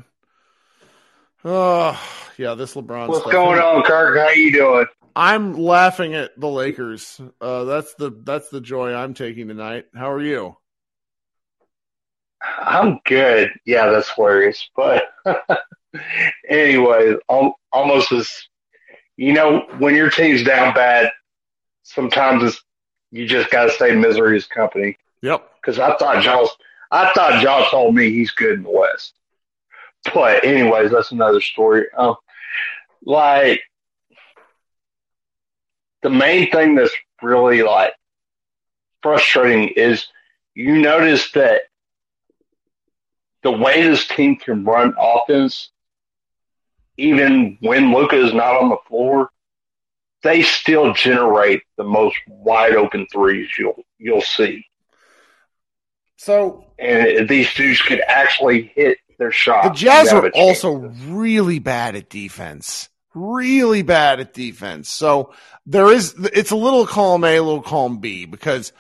[1.45, 1.99] Oh,
[2.37, 3.07] yeah, this LeBron.
[3.07, 3.31] What's stuff.
[3.31, 4.17] going on, Kirk?
[4.17, 4.85] How you doing?
[5.15, 7.19] I'm laughing at the Lakers.
[7.39, 9.85] Uh, that's the that's the joy I'm taking tonight.
[9.95, 10.55] How are you?
[12.41, 13.51] I'm good.
[13.65, 14.69] Yeah, that's worries.
[14.75, 15.03] But
[16.49, 18.47] anyway, almost as
[19.17, 21.11] you know, when your team's down bad,
[21.83, 22.63] sometimes it's
[23.11, 24.97] you just got to say misery is company.
[25.21, 25.49] Yep.
[25.61, 26.49] Because I thought Josh,
[26.91, 29.18] I thought Josh told me he's good in the West.
[30.13, 31.85] But anyways, that's another story.
[31.95, 32.15] Um,
[33.03, 33.61] like
[36.01, 37.93] the main thing that's really like
[39.01, 40.07] frustrating is
[40.53, 41.61] you notice that
[43.43, 45.71] the way this team can run offense,
[46.97, 49.29] even when Luka is not on the floor,
[50.23, 54.65] they still generate the most wide open threes you'll you'll see.
[56.17, 59.63] So and these dudes could actually hit their shot.
[59.63, 60.73] The Jazz are also
[61.07, 62.89] really bad at defense.
[63.13, 64.89] Really bad at defense.
[64.89, 65.33] So
[65.65, 68.73] there is, it's a little column A, a little column B because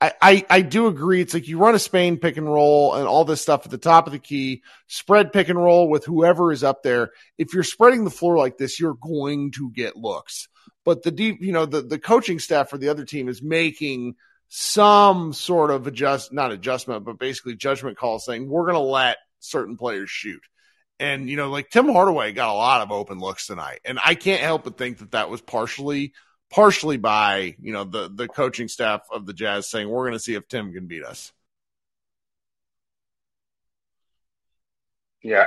[0.00, 1.20] I, I, I, do agree.
[1.20, 3.78] It's like you run a Spain pick and roll and all this stuff at the
[3.78, 7.12] top of the key, spread pick and roll with whoever is up there.
[7.38, 10.48] If you're spreading the floor like this, you're going to get looks.
[10.84, 14.16] But the deep, you know, the, the coaching staff for the other team is making
[14.48, 19.16] some sort of adjust, not adjustment, but basically judgment call saying we're going to let
[19.44, 20.42] certain players shoot.
[21.00, 23.80] And, you know, like Tim Hardaway got a lot of open looks tonight.
[23.84, 26.12] And I can't help but think that that was partially,
[26.50, 30.20] partially by, you know, the, the coaching staff of the Jazz saying, we're going to
[30.20, 31.32] see if Tim can beat us.
[35.22, 35.46] Yeah.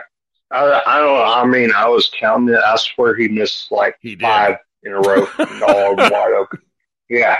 [0.52, 1.20] I, I don't.
[1.20, 2.60] I mean, I was counting it.
[2.60, 5.28] I swear he missed like He five in a row,
[5.68, 6.62] all wide open.
[7.10, 7.38] Yeah,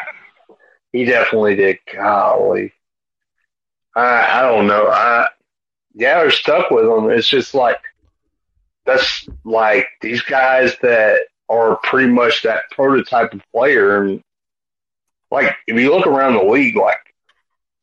[0.92, 1.80] he definitely did.
[1.94, 2.74] Golly,
[3.96, 4.88] I I don't know.
[4.88, 5.28] I
[5.98, 7.10] yeah, they're stuck with them.
[7.10, 7.82] It's just like
[8.86, 14.22] that's like these guys that are pretty much that prototype of player, and
[15.32, 17.00] like if you look around the league, like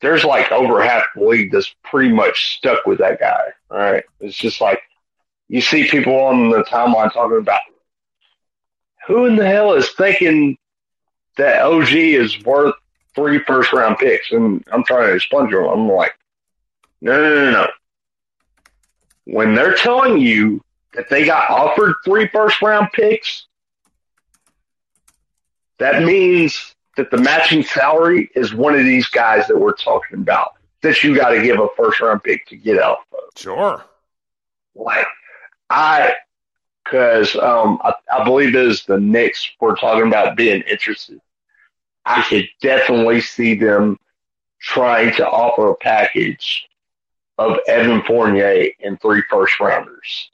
[0.00, 3.52] there's like over half the league that's pretty much stuck with that guy.
[3.70, 4.80] All right, it's just like
[5.48, 7.62] you see people on the timeline talking about
[9.08, 10.56] who in the hell is thinking
[11.36, 12.76] that OG is worth
[13.16, 15.66] three first round picks, and I'm trying to explain to them.
[15.66, 16.12] I'm like,
[17.00, 17.68] no, no, no, no.
[19.24, 23.46] When they're telling you that they got offered three first round picks,
[25.78, 30.52] that means that the matching salary is one of these guys that we're talking about
[30.82, 33.18] that you got to give a first round pick to get out of.
[33.36, 33.84] Sure.
[34.74, 35.06] Like,
[35.70, 36.12] I,
[36.84, 41.20] because um, I, I believe it is the Knicks we're talking about being interested.
[42.04, 43.98] I could definitely see them
[44.60, 46.66] trying to offer a package
[47.38, 50.30] of Evan Fournier and three first rounders.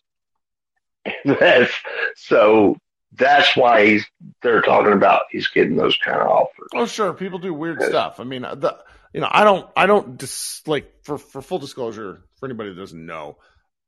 [1.24, 1.72] That's
[2.16, 2.76] so.
[3.12, 4.06] That's why he's.
[4.42, 6.68] They're talking about he's getting those kind of offers.
[6.74, 7.12] Oh, sure.
[7.12, 8.20] People do weird stuff.
[8.20, 8.78] I mean, uh, the
[9.12, 12.80] you know, I don't, I don't dis, like for for full disclosure for anybody that
[12.80, 13.38] doesn't know,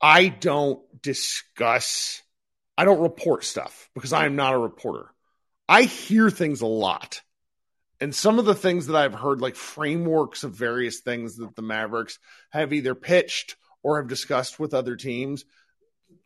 [0.00, 2.22] I don't discuss,
[2.76, 5.06] I don't report stuff because I am not a reporter.
[5.68, 7.22] I hear things a lot,
[8.02, 11.62] and some of the things that I've heard, like frameworks of various things that the
[11.62, 12.18] Mavericks
[12.50, 15.44] have either pitched or have discussed with other teams,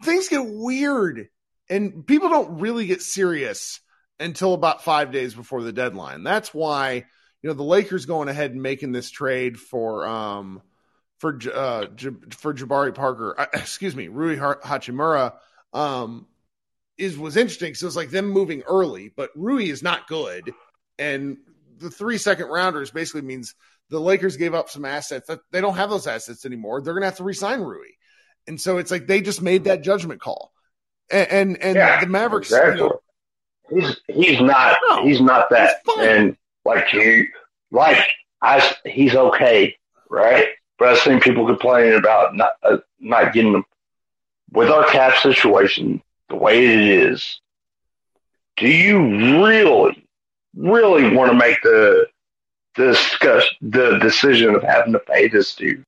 [0.03, 1.29] things get weird,
[1.69, 3.81] and people don't really get serious
[4.19, 6.25] until about five days before the deadline.
[6.25, 7.05] That's why
[7.43, 10.62] you know the Lakers going ahead and making this trade for um
[11.19, 11.89] for uh
[12.31, 15.35] for Jabari Parker, uh, excuse me, Rui Ha- Hachimura
[15.75, 16.27] um
[16.97, 20.55] is was interesting because it's like them moving early, but Rui is not good,
[20.99, 21.37] and
[21.79, 23.55] the three second rounders basically means
[23.91, 26.81] the Lakers gave up some assets that they don't have those assets anymore.
[26.81, 27.89] They're gonna have to resign Rui,
[28.47, 30.53] and so it's like they just made that judgment call,
[31.11, 32.83] and and, and Yeah, the Mavericks, Exactly.
[32.83, 33.01] you know,
[33.69, 37.27] He's he's not No, he's not that, and like you,
[37.73, 37.99] like
[38.41, 39.77] I, he's okay,
[40.09, 40.49] right?
[40.79, 43.65] But I've seen people complaining about not uh, not getting them
[44.53, 47.41] with our cap situation the way it is.
[48.57, 50.06] Do you really,
[50.57, 52.07] really want to make the
[52.75, 55.85] discuss the decision of having to pay this dude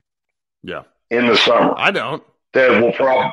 [0.62, 1.74] yeah, in the summer?
[1.76, 2.22] I don't.
[2.52, 3.32] that will probably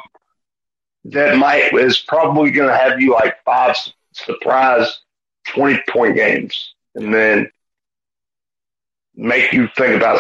[1.06, 3.76] that might is probably going to have you like five
[4.14, 5.02] surprise
[5.48, 7.50] twenty point games, and then
[9.16, 10.20] make you think about.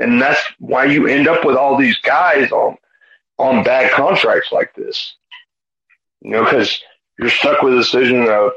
[0.00, 2.76] And that's why you end up with all these guys on
[3.38, 5.16] on bad contracts like this.
[6.20, 6.80] You know, because
[7.18, 8.52] you're stuck with a decision of,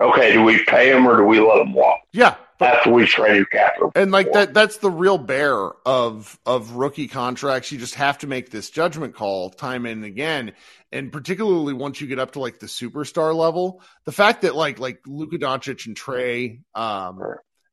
[0.00, 2.00] okay, do we pay him or do we let him walk?
[2.12, 3.92] Yeah, but after we traded capital?
[3.94, 7.70] and like that that's the real bear of of rookie contracts.
[7.72, 10.52] You just have to make this judgment call time and again.
[10.92, 14.78] And particularly once you get up to like the superstar level the fact that like
[14.78, 17.20] like Luka Doncic and Trae um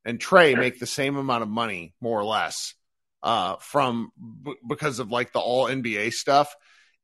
[0.06, 2.74] and Trae make the same amount of money more or less
[3.22, 4.12] uh from
[4.44, 6.54] b- because of like the all NBA stuff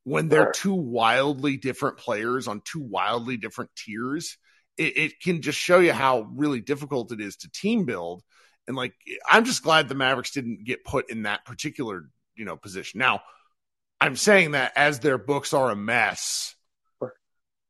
[0.04, 4.38] when they're two wildly different players on two wildly different tiers
[4.80, 8.24] it, it can just show you how really difficult it is to team build
[8.70, 8.94] and like
[9.30, 13.00] I'm just glad the Mavericks didn't get put in that particular, you know, position.
[13.00, 13.22] Now,
[14.00, 16.56] I'm saying that as their books are a mess.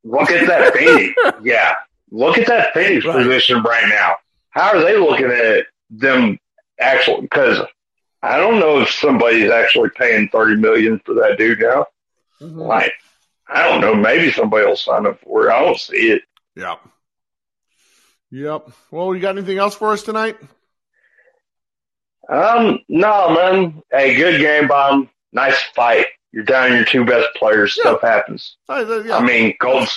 [0.04, 1.14] Look at that Phoenix.
[1.42, 1.74] yeah.
[2.10, 3.16] Look at that Phoenix Right.
[3.16, 4.16] position right now.
[4.50, 6.38] How are they looking at them
[6.78, 7.22] actually?
[7.22, 7.60] Because
[8.22, 11.86] I don't know if somebody's actually paying thirty million for that dude now.
[12.42, 12.58] Mm-hmm.
[12.60, 12.92] Like,
[13.48, 13.94] I don't know.
[13.94, 15.52] Maybe somebody will sign up for it.
[15.52, 16.22] I don't see it.
[16.56, 16.78] Yep.
[18.32, 18.70] Yep.
[18.90, 20.36] Well, you got anything else for us tonight?
[22.28, 23.82] Um, no, man.
[23.90, 25.10] Hey, good game, bomb.
[25.32, 26.06] Nice fight.
[26.32, 27.76] You're down your two best players.
[27.76, 27.90] Yeah.
[27.90, 28.56] Stuff happens.
[28.68, 29.16] Uh, uh, yeah.
[29.16, 29.88] I mean, Golden,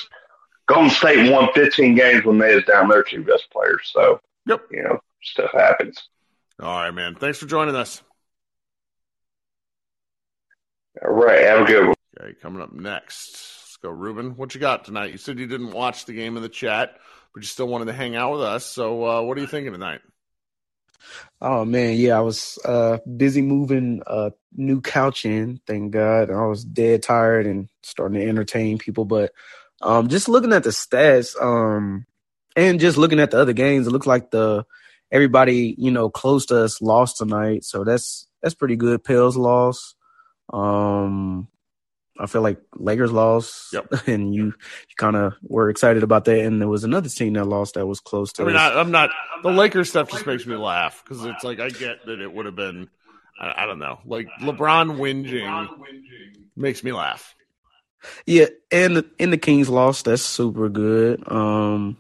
[0.67, 3.91] Golden State won 15 games when they was down their two best players.
[3.93, 4.61] So, Yep.
[4.71, 6.01] you know, stuff happens.
[6.59, 7.13] All right, man.
[7.15, 8.01] Thanks for joining us.
[11.03, 11.41] All right.
[11.41, 11.95] Have a good one.
[12.19, 13.31] Okay, coming up next.
[13.63, 14.35] Let's go, Ruben.
[14.35, 15.11] What you got tonight?
[15.11, 16.97] You said you didn't watch the game in the chat,
[17.33, 18.65] but you still wanted to hang out with us.
[18.65, 20.01] So, uh, what are you thinking tonight?
[21.41, 26.29] Oh man, yeah, I was uh busy moving a new couch in, thank God.
[26.31, 29.33] I was dead tired and starting to entertain people, but
[29.81, 32.05] um just looking at the stats, um
[32.55, 34.65] and just looking at the other games, it looks like the
[35.11, 37.63] everybody, you know, close to us lost tonight.
[37.65, 39.03] So that's that's pretty good.
[39.03, 39.95] Pels lost.
[40.51, 41.47] Um,
[42.19, 43.87] I feel like Lakers lost, Yep.
[44.07, 46.39] and you, you kind of were excited about that.
[46.39, 48.43] And there was another team that lost that was close to.
[48.43, 48.73] I mean, us.
[48.73, 49.09] I, I'm not.
[49.41, 52.45] The Lakers stuff just makes me laugh because it's like I get that it would
[52.45, 52.89] have been.
[53.39, 55.69] I, I don't know, like LeBron whinging
[56.55, 57.33] makes me laugh.
[58.25, 60.05] Yeah, and the, and the Kings lost.
[60.05, 61.23] That's super good.
[61.31, 61.97] Um,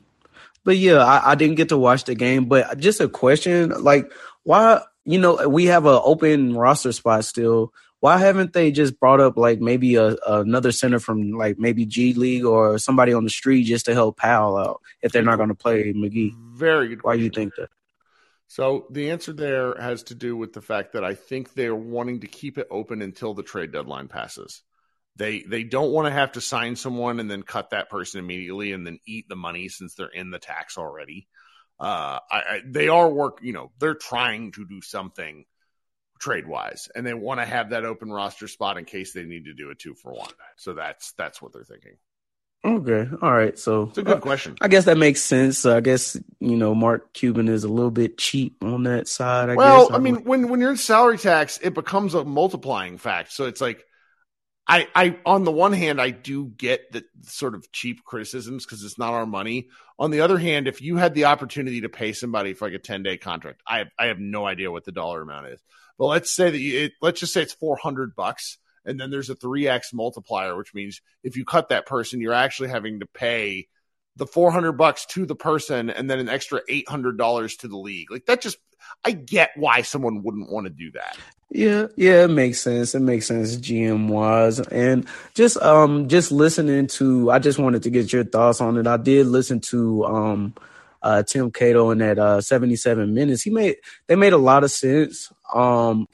[0.63, 2.45] but yeah, I, I didn't get to watch the game.
[2.45, 4.11] But just a question, like,
[4.43, 4.81] why?
[5.05, 7.73] You know, we have an open roster spot still.
[8.03, 12.13] Why haven't they just brought up like maybe a, another center from like maybe G
[12.13, 15.47] League or somebody on the street just to help Powell out if they're not going
[15.47, 16.33] to play McGee?
[16.53, 17.03] Very good.
[17.03, 17.69] Why do you think that?
[18.47, 22.19] So the answer there has to do with the fact that I think they're wanting
[22.19, 24.63] to keep it open until the trade deadline passes.
[25.15, 28.73] They they don't want to have to sign someone and then cut that person immediately
[28.73, 31.29] and then eat the money since they're in the tax already.
[31.79, 35.45] Uh, I, I, they are work, you know, they're trying to do something
[36.23, 39.45] trade wise, and they want to have that open roster spot in case they need
[39.45, 40.31] to do a two for one.
[40.55, 41.97] So that's that's what they're thinking.
[42.65, 43.59] Okay, all right.
[43.59, 44.55] So It's a good uh, question.
[44.61, 45.65] I guess that makes sense.
[45.65, 49.49] I guess you know Mark Cuban is a little bit cheap on that side.
[49.49, 49.97] I well, guess.
[49.97, 53.33] I mean, when when you're in salary tax, it becomes a multiplying fact.
[53.33, 53.83] So it's like,
[54.67, 58.83] I I on the one hand, I do get the sort of cheap criticisms because
[58.83, 59.69] it's not our money.
[59.99, 62.79] On the other hand, if you had the opportunity to pay somebody for like a
[62.79, 65.61] ten day contract, I have, I have no idea what the dollar amount is.
[65.97, 69.11] But let's say that you, it, let's just say it's four hundred bucks, and then
[69.11, 73.01] there's a three x multiplier, which means if you cut that person, you're actually having
[73.01, 73.67] to pay
[74.15, 78.11] the 400 bucks to the person and then an extra $800 to the league.
[78.11, 78.57] Like that just
[79.05, 81.17] I get why someone wouldn't want to do that.
[81.49, 82.95] Yeah, yeah, it makes sense.
[82.95, 84.59] It makes sense GM wise.
[84.59, 88.87] And just um just listening to I just wanted to get your thoughts on it.
[88.87, 90.53] I did listen to um
[91.01, 93.41] uh Tim Cato in that uh 77 minutes.
[93.43, 93.75] He made
[94.07, 95.31] they made a lot of sense.
[95.53, 96.07] Um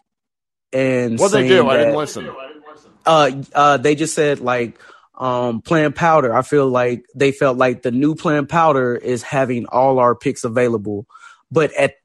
[0.73, 2.29] and What they do, I didn't listen.
[3.05, 4.79] uh uh they just said like
[5.19, 9.65] um plan powder i feel like they felt like the new plan powder is having
[9.67, 11.05] all our picks available
[11.51, 11.95] but at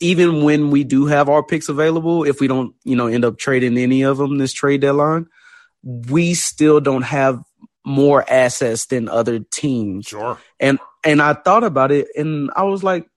[0.00, 3.36] even when we do have our picks available if we don't you know end up
[3.38, 5.26] trading any of them this trade deadline
[5.82, 7.42] we still don't have
[7.84, 10.38] more assets than other teams Sure.
[10.60, 13.08] and and I thought about it and I was like,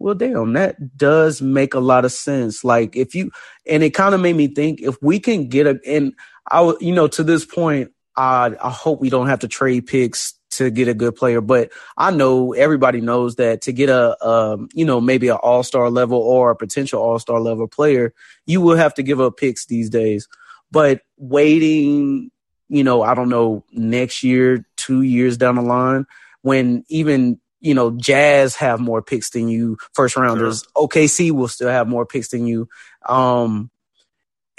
[0.00, 2.64] well damn, that does make a lot of sense.
[2.64, 3.30] Like if you
[3.66, 6.12] and it kind of made me think if we can get a and
[6.50, 10.34] I you know to this point I I hope we don't have to trade picks
[10.50, 14.68] to get a good player, but I know everybody knows that to get a um
[14.74, 18.12] you know maybe an all-star level or a potential all-star level player,
[18.44, 20.28] you will have to give up picks these days.
[20.70, 22.30] But waiting,
[22.68, 26.04] you know, I don't know, next year, 2 years down the line
[26.42, 30.64] when even you know Jazz have more picks than you, first rounders.
[30.76, 32.68] OKC will still have more picks than you.
[33.08, 33.70] Um,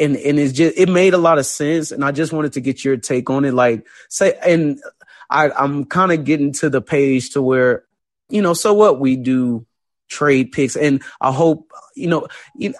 [0.01, 2.61] and and it's just it made a lot of sense, and I just wanted to
[2.61, 3.53] get your take on it.
[3.53, 4.81] Like say, and
[5.29, 7.85] I I'm kind of getting to the page to where
[8.29, 9.65] you know, so what we do
[10.09, 12.27] trade picks, and I hope you know,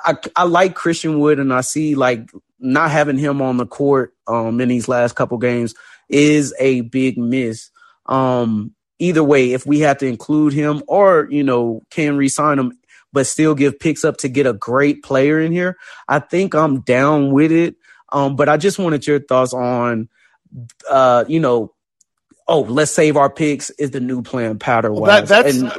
[0.03, 2.29] I I like Christian Wood, and I see like
[2.59, 5.73] not having him on the court um in these last couple games
[6.09, 7.69] is a big miss.
[8.05, 12.77] Um, either way, if we have to include him or, you know, can resign him,
[13.13, 16.81] but still give picks up to get a great player in here, I think I'm
[16.81, 17.75] down with it.
[18.09, 20.09] Um, but I just wanted your thoughts on,
[20.89, 21.73] uh, you know,
[22.47, 25.71] oh, let's save our picks is the new plan powder Well, that, that's, And-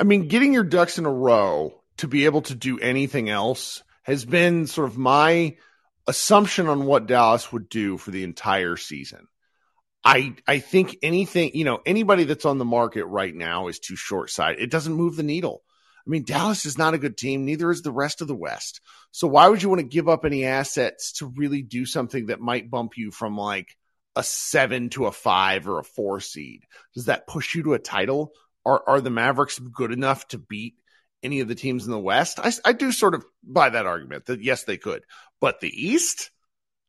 [0.00, 3.84] I mean, getting your ducks in a row to be able to do anything else
[4.02, 5.56] has been sort of my
[6.08, 9.28] assumption on what Dallas would do for the entire season.
[10.04, 13.94] I I think anything, you know, anybody that's on the market right now is too
[13.94, 14.60] short sighted.
[14.60, 15.62] It doesn't move the needle.
[16.06, 18.80] I mean, Dallas is not a good team, neither is the rest of the West.
[19.12, 22.40] So why would you want to give up any assets to really do something that
[22.40, 23.76] might bump you from like
[24.16, 26.64] a seven to a five or a four seed?
[26.94, 28.32] Does that push you to a title?
[28.64, 30.74] Are are the Mavericks good enough to beat
[31.22, 32.38] any of the teams in the West?
[32.40, 35.04] I, I do sort of buy that argument that yes, they could,
[35.40, 36.30] but the East,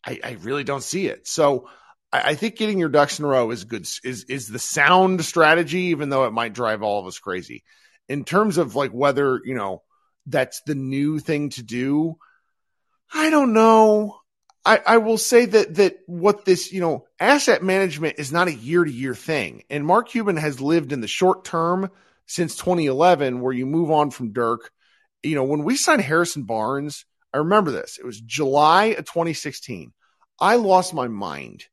[0.06, 1.28] I, I really don't see it.
[1.28, 1.69] So
[2.12, 5.23] I, I think getting your ducks in a row is good is is the sound
[5.26, 7.63] strategy, even though it might drive all of us crazy.
[8.10, 9.82] In terms of like whether you know
[10.26, 12.17] that's the new thing to do,
[13.13, 14.19] I don't know.
[14.65, 18.54] I, I will say that that what this you know asset management is not a
[18.54, 21.90] year to year thing, and Mark Cuban has lived in the short term
[22.25, 24.71] since 2011, where you move on from Dirk.
[25.21, 27.98] You know, when we signed Harrison Barnes, I remember this.
[27.98, 29.94] It was July of 2016.
[30.40, 31.65] I lost my mind.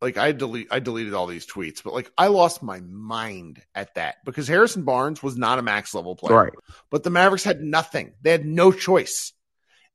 [0.00, 3.94] Like I delete, I deleted all these tweets, but like I lost my mind at
[3.94, 6.52] that because Harrison Barnes was not a max level player right.
[6.90, 8.12] but the Mavericks had nothing.
[8.22, 9.32] They had no choice.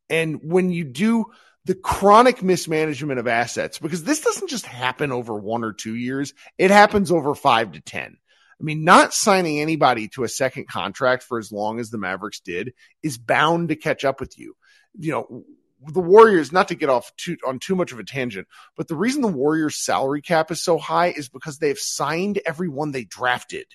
[0.10, 1.28] And when you do
[1.66, 6.34] the chronic mismanagement of assets because this doesn't just happen over one or two years.
[6.58, 8.18] It happens over five to 10.
[8.60, 12.39] I mean, not signing anybody to a second contract for as long as the Mavericks
[12.39, 14.56] did is bound to catch up with you.
[14.97, 15.43] You know,
[15.91, 18.95] the Warriors, not to get off too, on too much of a tangent, but the
[18.95, 23.65] reason the Warriors salary cap is so high is because they've signed everyone they drafted.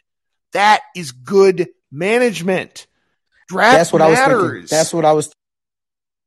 [0.53, 2.87] That is good management.
[3.49, 4.19] Draft That's what matters.
[4.19, 4.67] I was thinking.
[4.71, 5.33] That's what I was.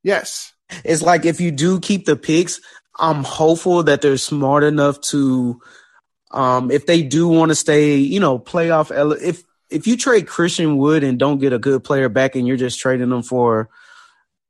[0.04, 0.54] yes.
[0.84, 2.62] It's like if you do keep the picks,
[2.98, 5.60] I'm hopeful that they're smart enough to,
[6.32, 8.92] um, if they do want to stay, you know, playoff.
[8.96, 12.48] ele- If if you trade Christian Wood and don't get a good player back, and
[12.48, 13.70] you're just trading them for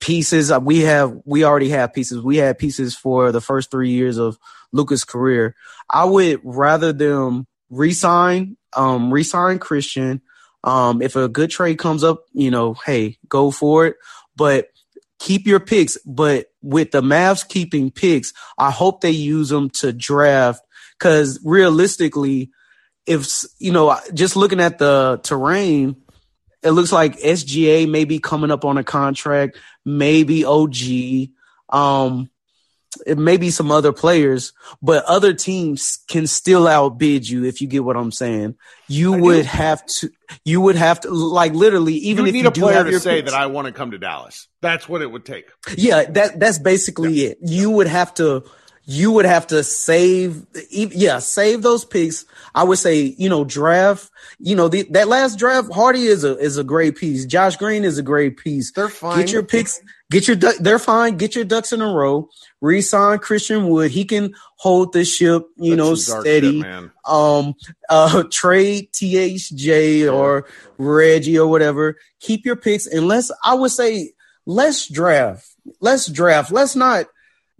[0.01, 2.21] pieces, uh, we have we already have pieces.
[2.21, 4.37] We had pieces for the first three years of
[4.73, 5.55] Luka's career.
[5.89, 10.21] I would rather them resign, um, resign Christian.
[10.63, 13.95] Um, if a good trade comes up, you know, hey, go for it.
[14.35, 14.67] But
[15.19, 15.97] keep your picks.
[16.05, 20.61] But with the Mavs keeping picks, I hope they use them to draft.
[20.97, 22.51] Because realistically,
[23.07, 23.27] if
[23.57, 25.95] you know, just looking at the terrain,
[26.63, 31.29] it looks like SGA may be coming up on a contract, maybe OG,
[31.69, 32.29] um,
[33.05, 34.51] it may be some other players,
[34.81, 38.55] but other teams can still outbid you if you get what I'm saying.
[38.89, 39.23] You I do.
[39.23, 40.11] would have to,
[40.43, 42.87] you would have to, like literally, even you if need you a do player have
[42.87, 44.49] to say picks- that I want to come to Dallas.
[44.61, 45.49] That's what it would take.
[45.77, 47.37] yeah, that that's basically it.
[47.41, 48.43] You would have to
[48.85, 52.25] you would have to save yeah, save those picks.
[52.55, 54.09] I would say, you know, draft,
[54.39, 57.25] you know, the, that last draft Hardy is a is a great piece.
[57.25, 58.71] Josh Green is a great piece.
[58.71, 59.19] They're fine.
[59.19, 62.29] Get your picks, get your they're fine, get your ducks in a row.
[62.59, 63.91] Resign Christian Wood.
[63.91, 67.55] He can hold the ship, you That's know, steady shit, um
[67.89, 71.97] uh trade THJ or Reggie or whatever.
[72.19, 74.13] Keep your picks and let's I would say
[74.45, 75.47] let's draft.
[75.79, 76.51] Let's draft.
[76.51, 77.05] Let's not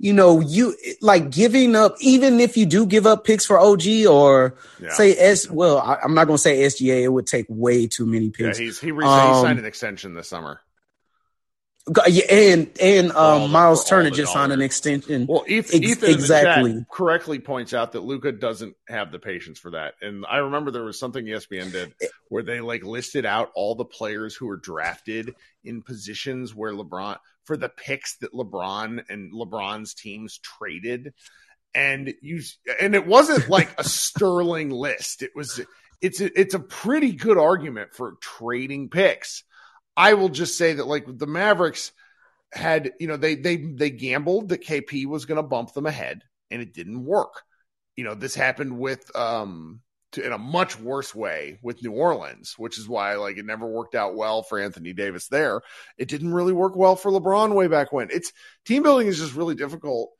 [0.04, 4.08] you know, you like giving up, even if you do give up picks for OG
[4.10, 4.93] or Yeah.
[4.93, 5.47] say S.
[5.47, 7.04] Well, I, I'm not going to say SGA.
[7.04, 8.58] It would take way too many Yeah, picks.
[8.58, 10.60] he's he, re- he signed Um, an extension this summer.
[12.08, 15.26] Yeah, and and all the- um, Miles Turner just signed an extension.
[15.28, 16.86] Well, Ethan, Ex- Ethan exactly.
[16.91, 19.95] correctly points out that Luka doesn't have the patience for that.
[20.02, 21.93] And I remember there was something ESPN did
[22.30, 25.34] where they like listed out all the players who were drafted
[25.64, 31.14] in positions where LeBron for the picks that LeBron and LeBron's teams traded.
[31.74, 32.42] And you
[32.80, 35.22] and it wasn't like a sterling list.
[35.22, 35.62] It was
[36.02, 39.44] it's a, it's a pretty good argument for trading picks.
[39.96, 41.92] I will just say that like the Mavericks
[42.52, 46.24] had you know they they they gambled that KP was going to bump them ahead
[46.50, 47.44] and it didn't work.
[47.96, 49.82] You know this happened with um
[50.14, 53.66] to, in a much worse way with New Orleans, which is why like it never
[53.66, 55.62] worked out well for Anthony Davis there.
[55.97, 58.09] It didn't really work well for LeBron way back when.
[58.12, 58.34] It's
[58.66, 60.12] team building is just really difficult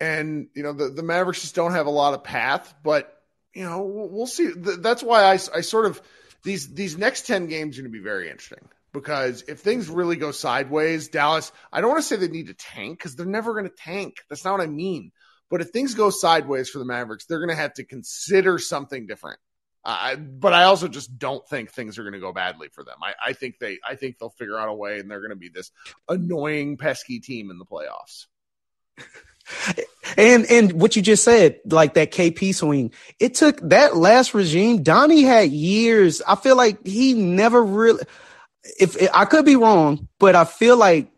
[0.00, 3.14] and you know the the Mavericks just don't have a lot of path, but
[3.54, 4.52] you know we'll, see.
[4.52, 6.00] Th- That's why I I sort of
[6.42, 10.16] these these next 10 games are going to be very interesting because if things really
[10.16, 13.52] go sideways, Dallas, I don't want to say they need to tank because they're never
[13.52, 14.16] going to tank.
[14.28, 15.12] That's not what I mean.
[15.50, 19.06] But if things go sideways for the Mavericks, they're going to have to consider something
[19.06, 19.40] different.
[19.84, 22.96] But I also just don't think things are going to go badly for them.
[23.02, 25.36] I, I think they, I think they'll figure out a way, and they're going to
[25.36, 25.70] be this
[26.08, 28.26] annoying, pesky team in the playoffs.
[30.16, 34.82] And and what you just said, like that KP swing, it took that last regime.
[34.82, 36.20] Donnie had years.
[36.22, 38.04] I feel like he never really.
[38.78, 41.10] If I could be wrong, but I feel like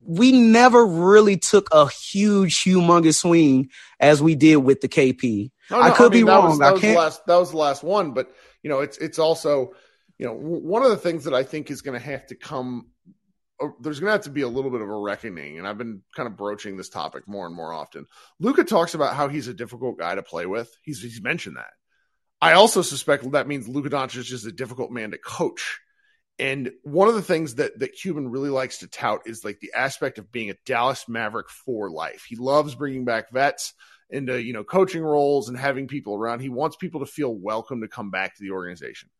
[0.00, 3.68] we never really took a huge, humongous swing
[4.00, 5.50] as we did with the KP.
[5.70, 6.48] No, I no, could be that wrong.
[6.50, 6.98] Was, that I was the can't.
[6.98, 7.26] last.
[7.26, 8.12] That was the last one.
[8.12, 8.30] But
[8.62, 9.72] you know, it's it's also
[10.18, 12.88] you know one of the things that I think is going to have to come.
[13.60, 15.78] uh, There's going to have to be a little bit of a reckoning, and I've
[15.78, 18.06] been kind of broaching this topic more and more often.
[18.40, 20.70] Luka talks about how he's a difficult guy to play with.
[20.82, 21.70] He's he's mentioned that.
[22.40, 25.80] I also suspect that means Luka Doncic is a difficult man to coach.
[26.38, 29.72] And one of the things that that Cuban really likes to tout is like the
[29.74, 32.24] aspect of being a Dallas Maverick for life.
[32.28, 33.74] He loves bringing back vets
[34.10, 36.40] into you know coaching roles and having people around.
[36.40, 39.10] He wants people to feel welcome to come back to the organization.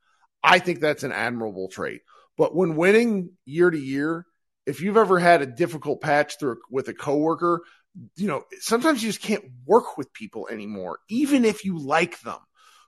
[0.42, 2.02] I think that's an admirable trait.
[2.36, 4.24] But when winning year to year,
[4.64, 7.62] if you've ever had a difficult patch through with a coworker,
[8.16, 12.38] you know sometimes you just can't work with people anymore, even if you like them.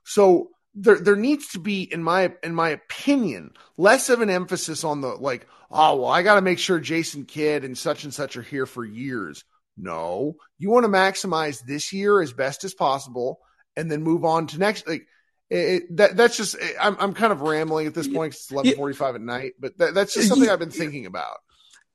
[0.05, 4.83] So there there needs to be in my in my opinion less of an emphasis
[4.83, 8.13] on the like oh well I got to make sure Jason Kidd and such and
[8.13, 9.43] such are here for years.
[9.77, 13.39] No, you want to maximize this year as best as possible
[13.75, 15.07] and then move on to next like
[15.49, 18.41] it, it- that that's just eh, I'm I'm kind of rambling at this point 'cause
[18.41, 21.37] it's 11:45 at night, but that, that's just something I've been thinking about.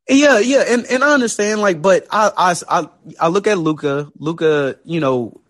[0.09, 2.89] Yeah, yeah, and, and I understand, like, but I I I,
[3.21, 5.41] I look at Luka, Luka, you know,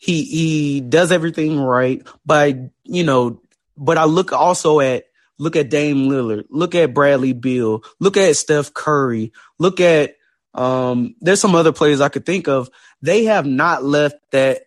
[0.00, 3.42] he he does everything right, but you know,
[3.76, 5.04] but I look also at
[5.38, 10.16] look at Dame Lillard, look at Bradley Beal, look at Steph Curry, look at
[10.54, 11.14] um.
[11.20, 12.70] There's some other players I could think of.
[13.02, 14.62] They have not left that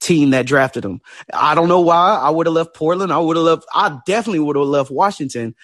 [0.00, 1.00] team that drafted them
[1.34, 2.10] I don't know why.
[2.22, 3.12] I would have left Portland.
[3.12, 3.66] I would have left.
[3.74, 5.54] I definitely would have left Washington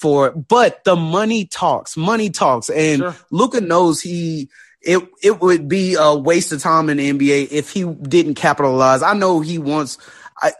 [0.00, 0.30] for.
[0.32, 1.96] But the money talks.
[1.98, 3.16] Money talks, and Sure.
[3.30, 4.48] Luka knows he.
[4.82, 9.02] It it would be a waste of time in the NBA if he didn't capitalize.
[9.02, 9.98] I know he wants.
[10.40, 10.52] I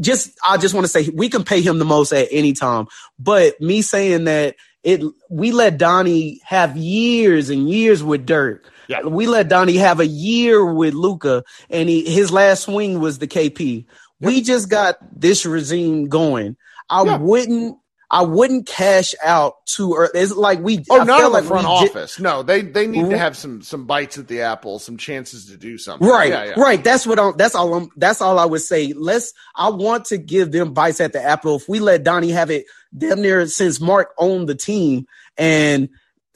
[0.00, 2.86] just I just want to say we can pay him the most at any time.
[3.18, 8.70] But me saying that it we let Donnie have years and years with Dirk.
[8.88, 9.02] Yeah.
[9.02, 13.26] We let Donnie have a year with Luka, and he, his last swing was the
[13.26, 13.84] KP.
[14.20, 16.56] We just got this regime going.
[16.88, 17.18] I Yeah.
[17.18, 17.76] wouldn't.
[18.10, 20.10] I wouldn't cash out too early.
[20.14, 20.82] It's like we.
[20.88, 22.18] Oh, I not in the like front we j- office.
[22.18, 25.58] no, they they need to have some some bites at the apple, some chances to
[25.58, 26.08] do something.
[26.08, 26.54] Right, Yeah, yeah.
[26.60, 26.82] right.
[26.82, 27.36] That's what I'm.
[27.36, 27.74] That's all.
[27.74, 28.94] I'm, that's all I would say.
[28.94, 29.34] Let's.
[29.54, 31.56] I want to give them bites at the apple.
[31.56, 32.64] If we let Donnie have it
[32.96, 35.06] damn near since Mark owned the team,
[35.36, 35.90] and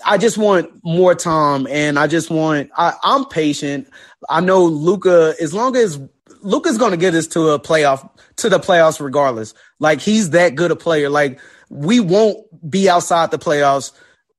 [0.04, 2.70] I just want more time, and I just want.
[2.76, 3.88] I, I'm patient.
[4.28, 5.34] I know Luka.
[5.40, 5.98] As long as
[6.42, 8.06] Luka's going to get us to a playoff,
[8.36, 9.54] to the playoffs, regardless.
[9.78, 11.08] Like he's that good a player.
[11.08, 11.40] Like
[11.72, 12.38] we won't
[12.70, 13.92] be outside the playoffs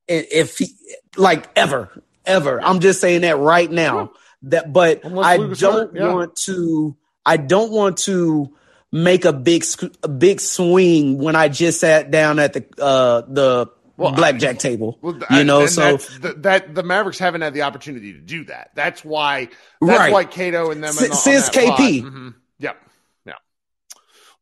[0.08, 0.76] if he,
[1.18, 1.90] like ever,
[2.26, 2.62] ever.
[2.62, 4.12] I'm just saying that right now.
[4.44, 6.14] That, but Unless I don't yeah.
[6.14, 6.96] want to.
[7.26, 8.54] I don't want to
[8.92, 9.64] make a big
[10.04, 14.60] a big swing when I just sat down at the uh the Well, I- blackjack
[14.60, 15.00] table.
[15.02, 18.44] Well, you and- know, so the, that the Mavericks haven't had the opportunity to do
[18.46, 18.72] that.
[18.76, 19.46] That's why.
[19.82, 20.12] That's Right.
[20.14, 22.02] why Cato and them Si- and on since KP.
[22.04, 22.34] Mhm.
[22.60, 22.78] Yep.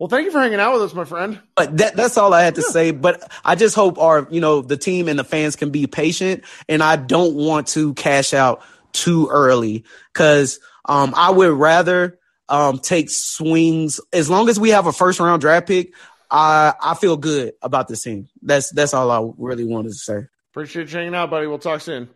[0.02, 0.08] Yeah.
[0.08, 1.39] Well, thank you for hanging out with us, my friend.
[1.56, 2.89] But that, that's all I had to say.
[2.89, 6.43] But I just hope our, you know, the team and the fans can be patient.
[6.68, 12.80] And I don't want to cash out too early because um, I would rather um,
[12.80, 15.93] take swings as long as we have a first round draft pick.
[16.32, 18.28] I I feel good about this team.
[18.41, 20.28] That's that's all I really wanted to say.
[20.52, 21.45] Appreciate you hanging out, buddy.
[21.45, 22.10] We'll talk soon.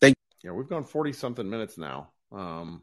[0.00, 0.50] Thank you.
[0.50, 2.10] Yeah, we've gone forty something minutes now.
[2.30, 2.82] Um,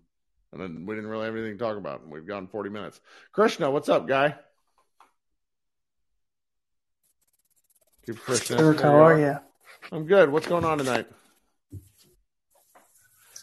[0.52, 2.08] and then we didn't really have anything to talk about.
[2.08, 3.00] We've gone forty minutes.
[3.32, 4.36] Krishna, what's up, guy?
[8.06, 8.74] Keep Krishna.
[8.82, 9.38] How are you?
[9.92, 10.32] I'm good.
[10.32, 11.08] What's going on tonight?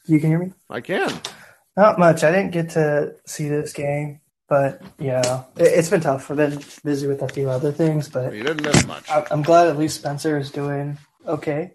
[0.06, 0.52] You can hear me?
[0.68, 1.20] I can.
[1.76, 2.22] Not much.
[2.24, 6.30] I didn't get to see this game, but yeah, it, it's been tough.
[6.30, 9.10] I've been busy with a few other things, but You didn't miss much.
[9.10, 11.74] I, I'm glad at least Spencer is doing okay.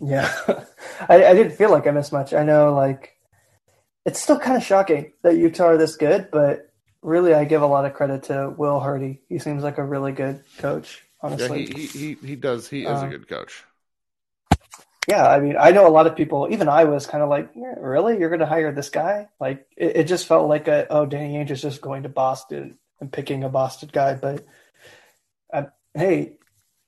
[0.00, 0.32] Yeah,
[1.08, 2.32] I, I didn't feel like I missed much.
[2.32, 3.16] I know, like,
[4.04, 6.70] it's still kind of shocking that Utah are this good, but
[7.02, 9.20] really, I give a lot of credit to Will Hardy.
[9.28, 11.66] He seems like a really good coach, honestly.
[11.66, 12.68] he, he he he does.
[12.68, 13.64] He is a Uh, good coach.
[15.08, 16.48] Yeah, I mean, I know a lot of people.
[16.50, 19.66] Even I was kind of like, "Yeah, "Really, you're going to hire this guy?" Like,
[19.76, 23.10] it, it just felt like a, oh, Danny Ainge is just going to Boston and
[23.12, 24.14] picking a Boston guy.
[24.14, 24.44] But
[25.52, 26.36] uh, hey,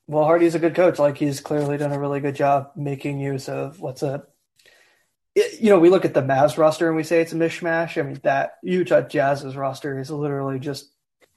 [0.07, 0.99] Will Hardy's a good coach.
[0.99, 4.25] Like, he's clearly done a really good job making use of what's a,
[5.35, 7.99] it, you know, we look at the Mavs roster and we say it's a mishmash.
[7.99, 10.91] I mean, that Utah Jazz's roster is literally just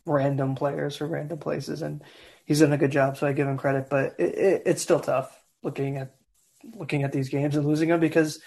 [0.06, 2.04] random players from random places, and
[2.46, 3.18] he's done a good job.
[3.18, 6.16] So I give him credit, but it, it, it's still tough looking at
[6.74, 8.40] looking at these games and losing them because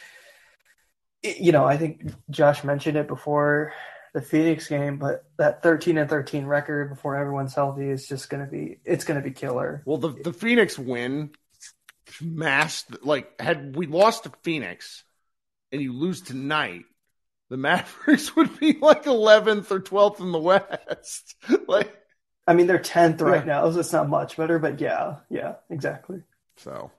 [1.22, 3.72] you know I think Josh mentioned it before
[4.14, 8.44] the Phoenix game, but that 13 and 13 record before everyone's healthy is just going
[8.44, 9.82] to be it's going to be killer.
[9.86, 11.30] Well, the the Phoenix win
[12.20, 15.04] masked like had we lost to Phoenix
[15.72, 16.84] and you lose tonight,
[17.50, 21.34] the Mavericks would be like 11th or 12th in the West.
[21.68, 21.94] like
[22.46, 23.60] I mean, they're 10th right Yeah.
[23.60, 26.22] now, so it's not much better, but yeah, yeah, exactly.
[26.56, 26.90] so.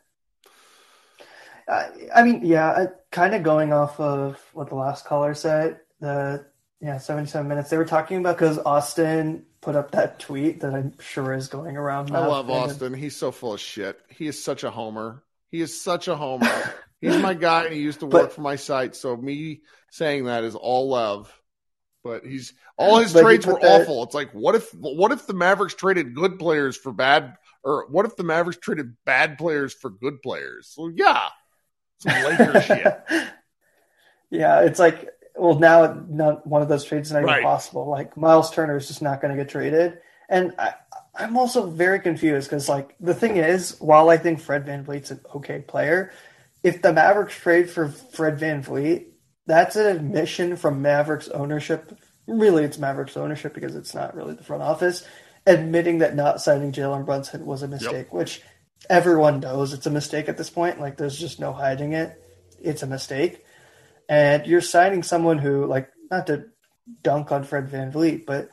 [1.67, 6.45] I, I mean, yeah, kind of going off of what the last caller said, the
[6.81, 10.93] yeah, 77 minutes they were talking about because Austin put up that tweet that I'm
[10.99, 12.09] sure is going around.
[12.15, 12.29] I now.
[12.29, 12.93] love Austin.
[12.93, 13.99] He's so full of shit.
[14.09, 15.21] He is such a homer.
[15.51, 16.47] He is such a homer.
[17.01, 18.95] He's my guy, and he used to work But- for my site.
[18.95, 21.33] So me saying that is all love.
[22.03, 24.03] But he's all his trades were that- awful.
[24.03, 28.05] It's like what if what if the Mavericks traded good players for bad, or what
[28.05, 30.69] if the Mavericks traded bad players for good players?
[30.73, 31.27] So yeah,
[31.99, 33.03] some Lakers shit.
[34.29, 37.39] Yeah, it's like well now not one of those trades is not Right.
[37.39, 37.89] even possible.
[37.89, 40.73] Like Miles Turner is just not going to get traded, and I,
[41.15, 45.19] I'm also very confused because like the thing is, while I think Fred VanVleet's an
[45.35, 46.11] okay player,
[46.63, 49.05] if the Mavericks trade for Fred VanVleet,
[49.45, 51.97] that's an admission from Mavericks ownership.
[52.27, 55.05] Really, it's Mavericks ownership because it's not really the front office
[55.45, 58.41] admitting that not signing Jalen Brunson was a mistake, which
[58.89, 60.79] everyone knows it's a mistake at this point.
[60.79, 62.21] Like there's just no hiding it.
[62.61, 63.43] It's a mistake.
[64.07, 66.45] And you're signing someone who, like, not to
[67.03, 68.49] dunk on Fred VanVleet, but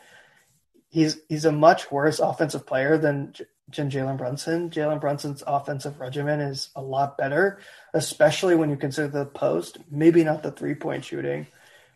[0.88, 3.34] he's he's a much worse offensive player than
[3.74, 4.70] than Jalen Brunson.
[4.70, 7.58] Jalen Brunson's offensive regimen is a lot better,
[7.94, 9.78] especially when you consider the post.
[9.90, 11.46] Maybe not the three point shooting,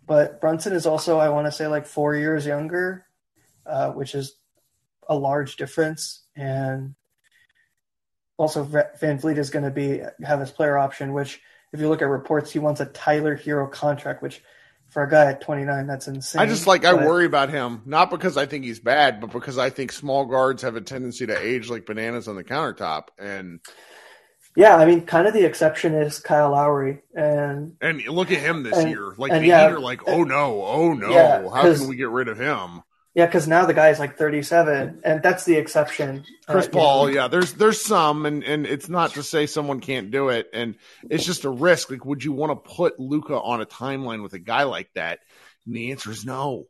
[0.07, 3.07] but Brunson is also, I want to say, like four years younger,
[3.67, 4.35] uh, which is
[5.09, 6.25] a large difference.
[6.35, 6.95] And
[8.37, 11.41] also, VanVleet is going to be have his player option, which,
[11.73, 14.43] if you look at reports, he wants a Tyler Herro contract, which
[14.91, 16.41] for a guy at 29, that's insane.
[16.43, 19.57] I just like I worry about him, not because I think he's bad, but because
[19.59, 23.09] I think small guards have a tendency to age like bananas on the countertop.
[23.19, 23.61] And
[24.57, 28.65] Yeah, I mean, kind of the exception is Kyle Lowry, and and look at him
[28.65, 29.15] this And- year.
[29.17, 32.09] Like the yeah, Heat are like, oh no, oh no, Yeah, how can we get
[32.09, 32.83] rid of him?
[33.15, 36.27] Yeah, because now the guy's like 37, and that's the exception.
[36.49, 39.47] Chris Uh, you Paul, know, yeah, there's there's some, and and it's not to say
[39.47, 40.77] someone can't do it, and
[41.09, 41.91] it's just a risk.
[41.91, 45.21] Like, would you want to put Luka on a timeline with a guy like that?
[45.67, 46.67] And the answer is no.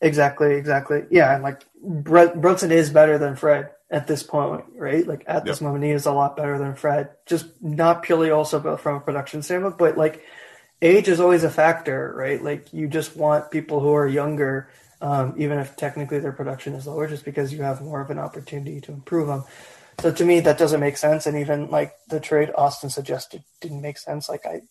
[0.00, 1.02] Exactly, exactly.
[1.10, 5.06] Yeah, and like Br- Brunson is better than Fred at this point, right?
[5.06, 7.10] Like at this moment, he is a lot better than Fred.
[7.26, 10.22] Just not purely also but from a production standpoint, but like
[10.82, 12.42] age is always a factor, right?
[12.42, 14.68] Like you just want people who are younger,
[15.04, 18.18] um, even if technically their production is lower, just because you have more of an
[18.18, 19.44] opportunity to improve them.
[20.00, 21.26] So to me, that doesn't make sense.
[21.26, 24.30] And even like the trade Austin suggested didn't make sense.
[24.30, 24.62] Like I,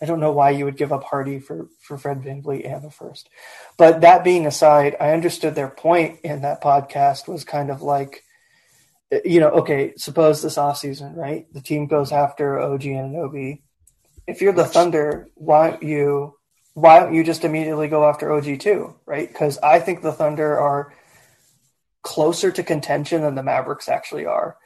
[0.00, 2.92] I don't know why you would give up Hardy for for Fred VanVleet and the
[2.92, 3.28] first.
[3.76, 8.22] But that being aside, I understood their point in that podcast was kind of like,
[9.24, 11.52] you know, okay, suppose this offseason, right?
[11.52, 13.62] The team goes after OG Anunoby.
[14.28, 16.36] If you're the Thunder, why don't you
[16.74, 19.28] why don't you just immediately go after OG too, right?
[19.28, 20.94] Because I think the Thunder are
[22.02, 24.56] closer to contention than the Mavericks actually are.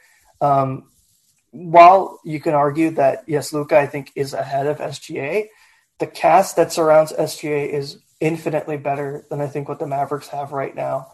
[0.41, 0.89] Um,
[1.51, 5.47] while you can argue that yes, Luka I think is ahead of SGA,
[5.99, 10.51] the cast that surrounds SGA is infinitely better than I think what the Mavericks have
[10.51, 11.11] right now.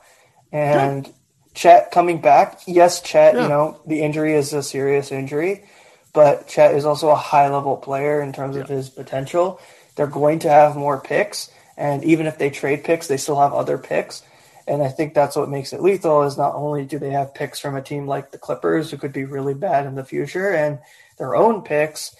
[0.52, 1.12] And
[1.54, 3.44] Chet coming back, yes, Chet, Yeah.
[3.44, 5.66] you know, the injury is a serious injury,
[6.14, 9.60] but Chet is also a high level player in terms of his potential.
[9.96, 13.54] They're going to have more picks, and even if they trade picks, they still have
[13.54, 14.24] other picks.
[14.68, 17.60] And I think that's what makes it lethal is not only do they have picks
[17.60, 20.80] from a team like the Clippers who could be really bad in the future and
[21.18, 22.16] their own picks,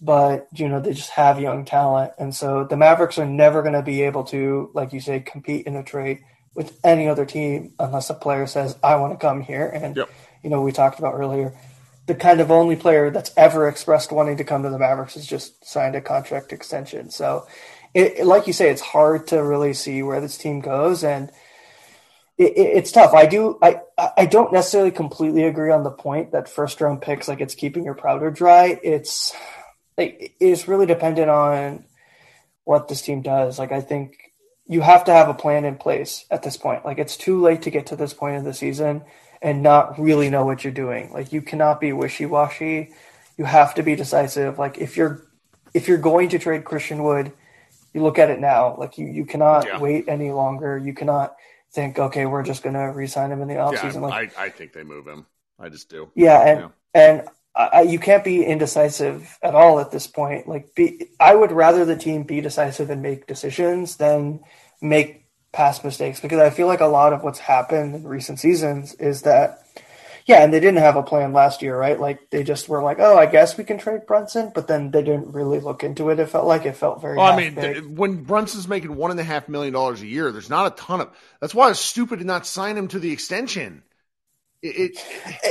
[0.00, 2.12] but you know, they just have young talent.
[2.18, 5.66] And so the Mavericks are never going to be able to, like you say, compete
[5.66, 9.42] in a trade with any other team unless a player says, I want to come
[9.42, 9.66] here.
[9.66, 10.10] And, Yep.
[10.42, 11.54] you know, we talked about earlier,
[12.06, 15.26] the kind of only player that's ever expressed wanting to come to the Mavericks has
[15.26, 17.10] just signed a contract extension.
[17.10, 17.46] So,
[17.94, 21.04] it, it- like you say, it's hard to really see where this team goes.
[21.04, 21.30] And,
[22.38, 23.14] it, it- it's tough.
[23.14, 23.58] I do.
[23.62, 23.80] I
[24.16, 27.84] I don't necessarily completely agree on the point that first round picks like it's keeping
[27.84, 28.80] your powder dry.
[28.82, 29.32] It's
[29.96, 31.84] like it's really dependent on
[32.64, 33.58] what this team does.
[33.58, 34.32] Like I think
[34.66, 36.84] you have to have a plan in place at this point.
[36.84, 39.02] Like it's too late to get to this point in the season
[39.42, 41.12] and not really know what you're doing.
[41.12, 42.92] Like you cannot be wishy washy.
[43.36, 44.58] You have to be decisive.
[44.58, 45.26] Like if you're
[45.74, 47.32] if you're going to trade Christian Wood,
[47.92, 48.76] you look at it now.
[48.76, 49.78] Like you you cannot Yeah.
[49.80, 50.78] wait any longer.
[50.78, 51.34] You cannot
[51.74, 54.02] think, okay, we're just going to re-sign him in the Yeah, offseason.
[54.02, 55.24] like, I, I think they move him.
[55.58, 56.10] I just do.
[56.14, 56.68] yeah, and Yeah.
[56.94, 60.48] and I- you can't be indecisive at all at this point.
[60.48, 64.40] Like, be I would rather the team be decisive and make decisions than
[64.80, 65.21] make
[65.52, 69.22] past mistakes because I feel like a lot of what's happened in recent seasons is
[69.22, 69.58] that.
[70.24, 71.98] Yeah, and they didn't have a plan last year, right?
[71.98, 75.02] Like they just were like, "Oh, I guess we can trade Brunson," but then they
[75.02, 76.20] didn't really look into it.
[76.20, 77.16] It felt like it felt very.
[77.16, 80.30] Well, I mean, th- when Brunson's making one and a half million dollars a year,
[80.30, 81.10] there's not a ton of.
[81.40, 83.82] That's why it's stupid to not sign him to the extension.
[84.62, 85.04] It, it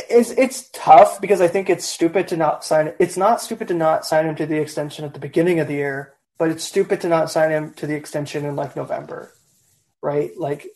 [0.10, 2.94] It's it's tough because I think it's stupid to not sign.
[2.98, 5.74] It's not stupid to not sign him to the extension at the beginning of the
[5.74, 9.34] year, but it's stupid to not sign him to the extension in like November,
[10.02, 10.32] right?
[10.38, 10.68] Like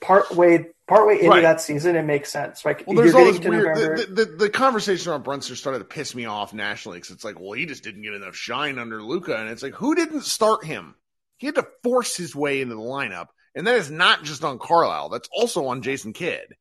[0.00, 1.42] part way part way into Right.
[1.42, 2.64] that season, it makes sense.
[2.64, 3.76] Like well, there's all this weird.
[3.76, 7.40] The, the, the, conversation around Brunson started to piss me off nationally because it's like,
[7.40, 10.64] well, he just didn't get enough shine under Luka, and it's like, who didn't start
[10.64, 10.94] him?
[11.38, 14.58] He had to force his way into the lineup, and that is not just on
[14.58, 15.10] Carlisle.
[15.10, 16.56] That's also on Jason Kidd.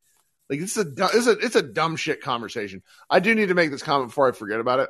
[0.50, 2.84] Like it's a du- it's a it's a dumb shit conversation.
[3.10, 4.90] I do need to make this comment before I forget about it.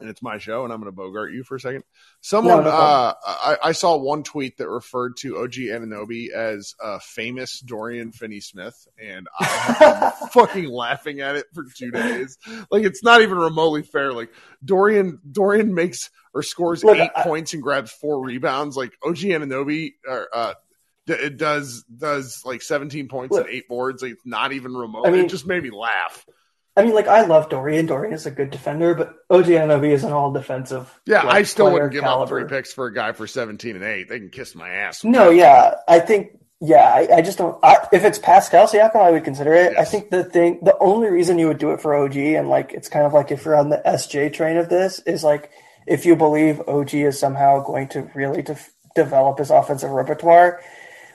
[0.00, 1.84] And it's my show, and I'm going to bogart you for a second.
[2.22, 3.12] Someone, No, no uh.
[3.26, 8.40] I, I saw one tweet that referred to OG Anunoby as uh, famous Dorian Finney
[8.40, 12.38] Smith, and I am fucking laughing at it for two days.
[12.70, 14.14] Like it's not even remotely fair.
[14.14, 14.32] Like
[14.64, 18.78] Dorian, Dorian makes or scores Look, eight I- points and grabs four rebounds.
[18.78, 20.54] Like OG Anunoby, or, uh,
[21.06, 23.44] d- it does does like 17 points Look.
[23.46, 24.02] and eight boards.
[24.02, 25.06] Like it's not even remote.
[25.06, 26.24] I mean- it just made me laugh.
[26.76, 27.86] I mean, like I love Dorian.
[27.86, 30.98] Dorian is a good defender, but OG Anunoby is an all defensive.
[31.04, 32.22] Yeah, like, I still wouldn't give caliber.
[32.22, 34.08] up three picks for a guy for 17 and 8.
[34.08, 35.04] They can kiss my ass.
[35.04, 37.58] No, yeah, I think yeah, I, I just don't.
[37.64, 39.76] I, if it's Pascal Siakam, I would consider it.
[39.76, 42.72] I think the thing, the only reason you would do it for OG, and like
[42.72, 45.50] it's kind of like if you're on the SJ train of this, is like
[45.88, 48.56] if you believe OG is somehow going to really de-
[48.94, 50.62] develop his offensive repertoire.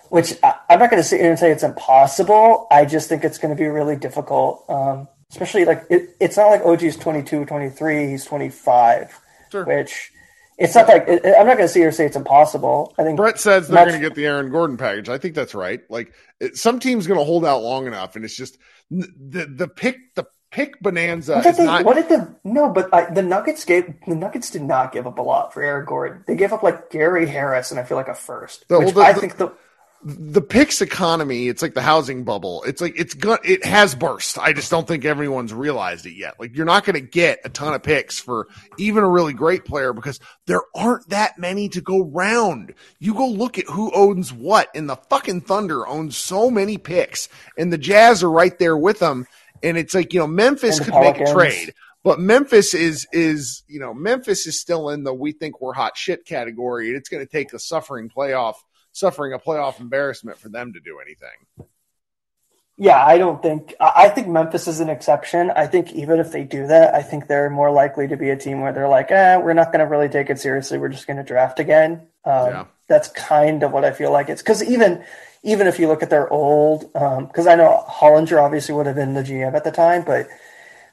[0.10, 2.68] Which I, I'm not going to sit here and say it's impossible.
[2.70, 4.66] I just think it's going to be really difficult.
[4.70, 8.08] Um, especially like it, it's not like OG's 22, 23.
[8.10, 9.20] He's 25,
[9.52, 9.66] Sure.
[9.66, 10.12] which.
[10.60, 12.96] It's not like it, I'm not going to here and say it's impossible.
[12.98, 15.08] I think Brett says they're going to get the Aaron Gordon package.
[15.08, 15.82] I think that's right.
[15.88, 18.58] Like it, some teams going to hold out long enough, and it's just
[18.90, 21.86] the the pick the pick bonanza What did, is they, not.
[21.86, 22.70] what did the no?
[22.70, 25.86] But I, the Nuggets gave the Nuggets did not give up a lot for Aaron
[25.86, 26.24] Gordon.
[26.26, 29.06] They gave up like Gary Harris and I feel like a first, The- which well,
[29.06, 29.50] the- I think the
[30.04, 32.64] the picks economy, it's like the housing bubble.
[32.64, 34.38] It's like it's got it has burst.
[34.38, 36.40] I just don't think everyone's realized it yet.
[36.40, 39.66] Like you're not going to get a ton of picks for even a really great
[39.66, 42.74] player because there aren't that many to go round.
[43.00, 47.28] You go look at who owns what, and the fucking Thunder owns so many picks,
[47.58, 49.26] and the Jazz are right there with them.
[49.64, 51.74] And it's like you know Memphis could make a trade.
[52.04, 55.98] But Memphis is is you know Memphis is still in the we think we're hot
[55.98, 58.56] shit category, and it's going to take a suffering playoff
[58.98, 61.68] suffering a playoff embarrassment for them to do anything.
[62.78, 65.52] yeah, I don't think I think Memphis is an exception.
[65.52, 68.38] I think even if they do that, I think they're more likely to be a
[68.38, 70.78] team where they're like, eh, we're not going to really take it seriously.
[70.78, 72.08] We're just going to draft again.
[72.26, 72.66] Um, Yeah.
[72.90, 75.04] That's kind of what I feel like it's because even
[75.44, 79.14] even if you look at their old, because I know Hollinger obviously would have been
[79.14, 80.28] the GM at the time, but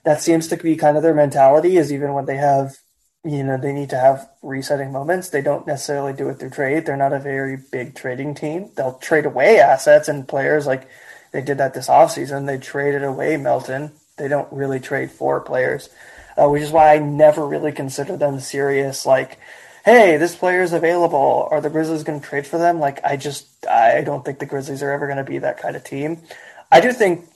[0.04, 2.76] that seems to be kind of their mentality is even when they have
[3.24, 5.30] you know they need to have resetting moments.
[5.30, 6.86] They don't necessarily do it through trade.
[6.86, 8.70] They're not a very big trading team.
[8.76, 10.88] They'll trade away assets and players like
[11.32, 12.46] they did that this offseason.
[12.46, 13.92] They traded away melton.
[14.16, 15.88] They don't really trade for players
[16.36, 19.06] uh, which is why i never really consider them serious.
[19.06, 19.38] Like
[19.84, 21.48] hey this player is available.
[21.50, 22.80] Are the grizzlies going to trade for them?
[22.80, 25.76] Like i just i don't think the grizzlies are ever going to be that kind
[25.76, 26.22] of team.
[26.70, 27.26] I do think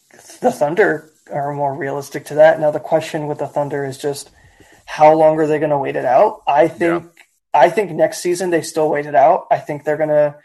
[0.40, 2.58] the thunder are more realistic to that.
[2.60, 4.30] Now the question with the thunder is just
[4.90, 6.42] how long are they going to wait it out?
[6.46, 7.04] I think
[7.52, 9.46] I think next season they still wait it out.
[9.50, 10.36] I think they're going to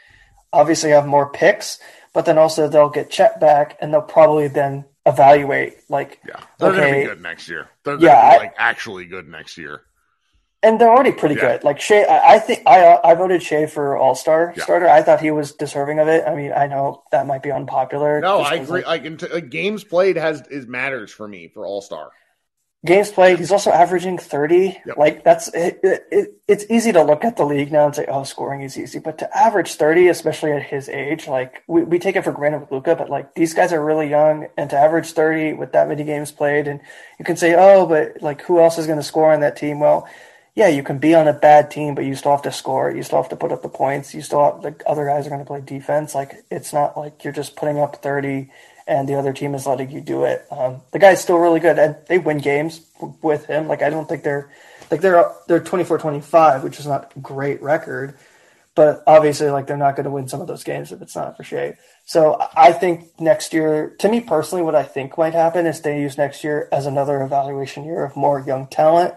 [0.52, 1.80] obviously have more picks,
[2.14, 6.72] but then also they'll get Chet back and they'll probably then evaluate like Yeah, they're
[6.74, 7.70] going to be good next year.
[7.86, 9.82] They're Yeah, to I- be like actually good next year.
[10.62, 11.42] and they're already pretty Yeah.
[11.54, 11.64] good.
[11.64, 14.64] Like Shai, I, I think I I voted Shai for All Star Yeah.
[14.64, 14.88] starter.
[14.90, 16.26] I thought he was deserving of it.
[16.28, 18.20] I mean, I know that might be unpopular.
[18.22, 18.82] No, I agree.
[18.84, 22.10] like, I can t- like, games played has is matters for me for All Star.
[22.86, 23.40] Games played.
[23.40, 24.82] He's also averaging 30.
[24.86, 24.98] Yep.
[24.98, 28.06] Like that's it, it, it, it's easy to look at the league now and say,
[28.10, 29.00] oh, scoring is easy.
[29.00, 32.60] But to average 30, especially at his age, like we, we take it for granted
[32.60, 35.88] with Luka, but like these guys are really young and to average 30 with that
[35.88, 36.82] many games played and
[37.18, 39.80] you can say, oh, but like who else is going to score on that team?
[39.80, 40.06] Well,
[40.54, 42.92] yeah, you can be on a bad team, but you still have to score.
[42.92, 44.14] You still have to put up the points.
[44.14, 46.14] You still have the other guys are going to play defense.
[46.14, 48.50] Like it's not like you're just putting up 30
[48.88, 50.46] and the other team is letting you do it.
[50.52, 53.68] Um, the guy's still really good and they win games w- with him.
[53.68, 54.50] Like I don't think they're
[54.92, 58.18] like they're they're 24-25, which is not a great record,
[58.76, 61.38] but obviously like they're not going to win some of those games if it's not
[61.38, 61.78] for Shai.
[62.06, 65.82] So I I think next year, to me personally, what I think might happen is
[65.82, 69.16] they use next year as another evaluation year of more young talent.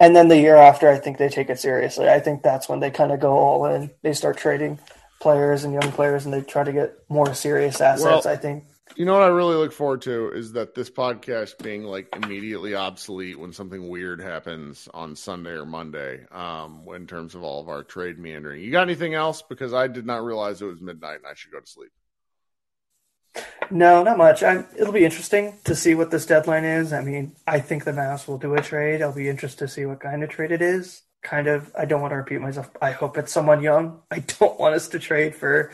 [0.00, 2.08] And then the year after, I think they take it seriously.
[2.08, 3.90] I think that's when they kind of go all in.
[4.02, 4.80] They start trading
[5.20, 8.24] players and young players, and they try to get more serious assets.
[8.24, 8.64] Well- I think.
[8.94, 12.74] You know what I really look forward to is that this podcast being like immediately
[12.74, 16.26] obsolete when something weird happens on Sunday or Monday.
[16.30, 19.42] Um, in terms of all of our trade meandering, you got anything else?
[19.42, 21.90] Because I did not realize it was midnight and I should go to sleep.
[23.70, 24.42] No, not much.
[24.42, 26.92] I'm, it'll be interesting to see what this deadline is.
[26.92, 29.00] I mean, I think the Mavs will do a trade.
[29.00, 31.02] I'll be interested to see what kind of trade it is.
[31.22, 32.68] Kind of, I don't want to repeat myself.
[32.80, 34.00] I hope it's someone young.
[34.10, 35.70] I don't want us to trade for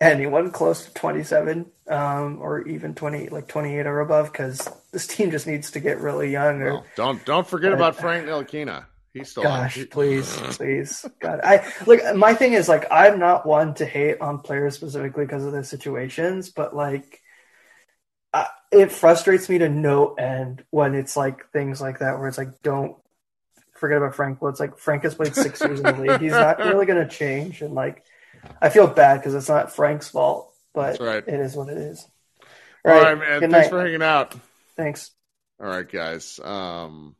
[0.00, 5.32] anyone close to 27 um, or even 20, like 28 or above, because this team
[5.32, 6.62] just needs to get really young.
[6.62, 8.84] Or, Well, don't don't forget about Frank Ntilikina.
[9.12, 11.40] He's still Gosh, he- please, please, God.
[11.44, 12.00] I look.
[12.16, 15.64] My thing is like I'm not one to hate on players specifically because of their
[15.64, 17.20] situations, but like,
[18.32, 22.38] I, it frustrates me to no end when it's like things like that where it's
[22.38, 22.96] like don't
[23.82, 24.38] forget about Frank.
[24.42, 26.20] It's like Frank has played six years in the league.
[26.20, 28.04] He's not really going to change, and like
[28.60, 31.24] I feel bad because it's not Frank's fault, but right.
[31.26, 32.06] it is what it is.
[32.84, 33.40] All right, man.
[33.40, 33.70] Good Thanks night.
[33.70, 34.34] for hanging out.
[34.76, 35.10] Thanks.
[35.60, 36.38] All right, guys.
[36.38, 37.16] Um,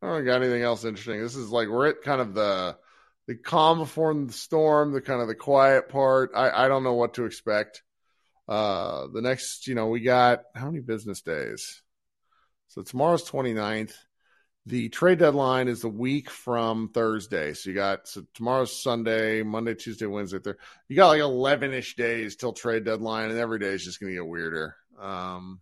[0.00, 1.20] I don't got anything else interesting.
[1.20, 2.78] This is like we're at kind of the
[3.26, 6.30] the calm before the storm, the kind of the quiet part.
[6.34, 7.82] I I don't know what to expect.
[8.48, 11.82] Uh, the next, you know, we got how many business days?
[12.68, 13.94] So tomorrow's 29th.
[14.68, 17.54] The trade deadline is the week from Thursday.
[17.54, 20.60] So you got so tomorrow's Sunday, Monday, Tuesday, Wednesday, Thursday.
[20.88, 24.10] You got like 11 ish days till trade deadline, and every day is just going
[24.10, 24.74] to get weirder.
[25.00, 25.60] Um,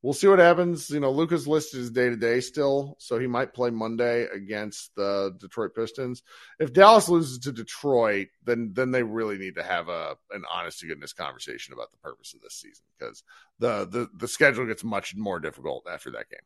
[0.00, 0.90] we'll see what happens.
[0.90, 4.94] You know, Luka's listed is day to day still, so he might play Monday against
[4.94, 6.22] the Detroit Pistons.
[6.60, 10.78] If Dallas loses to Detroit, then then they really need to have a an honest
[10.80, 13.24] to goodness conversation about the purpose of this season because
[13.58, 16.38] the the the schedule gets much more difficult after that game.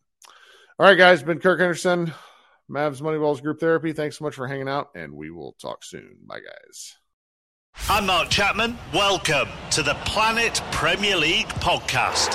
[0.77, 2.13] All right, guys, been Kirk Henderson,
[2.69, 3.93] Mavs Moneyballs Group Therapy.
[3.93, 6.17] Thanks so much for hanging out, and we will talk soon.
[6.27, 6.97] Bye, guys.
[7.89, 8.77] I'm Mark Chapman.
[8.93, 12.35] Welcome to the Planet Premier League podcast.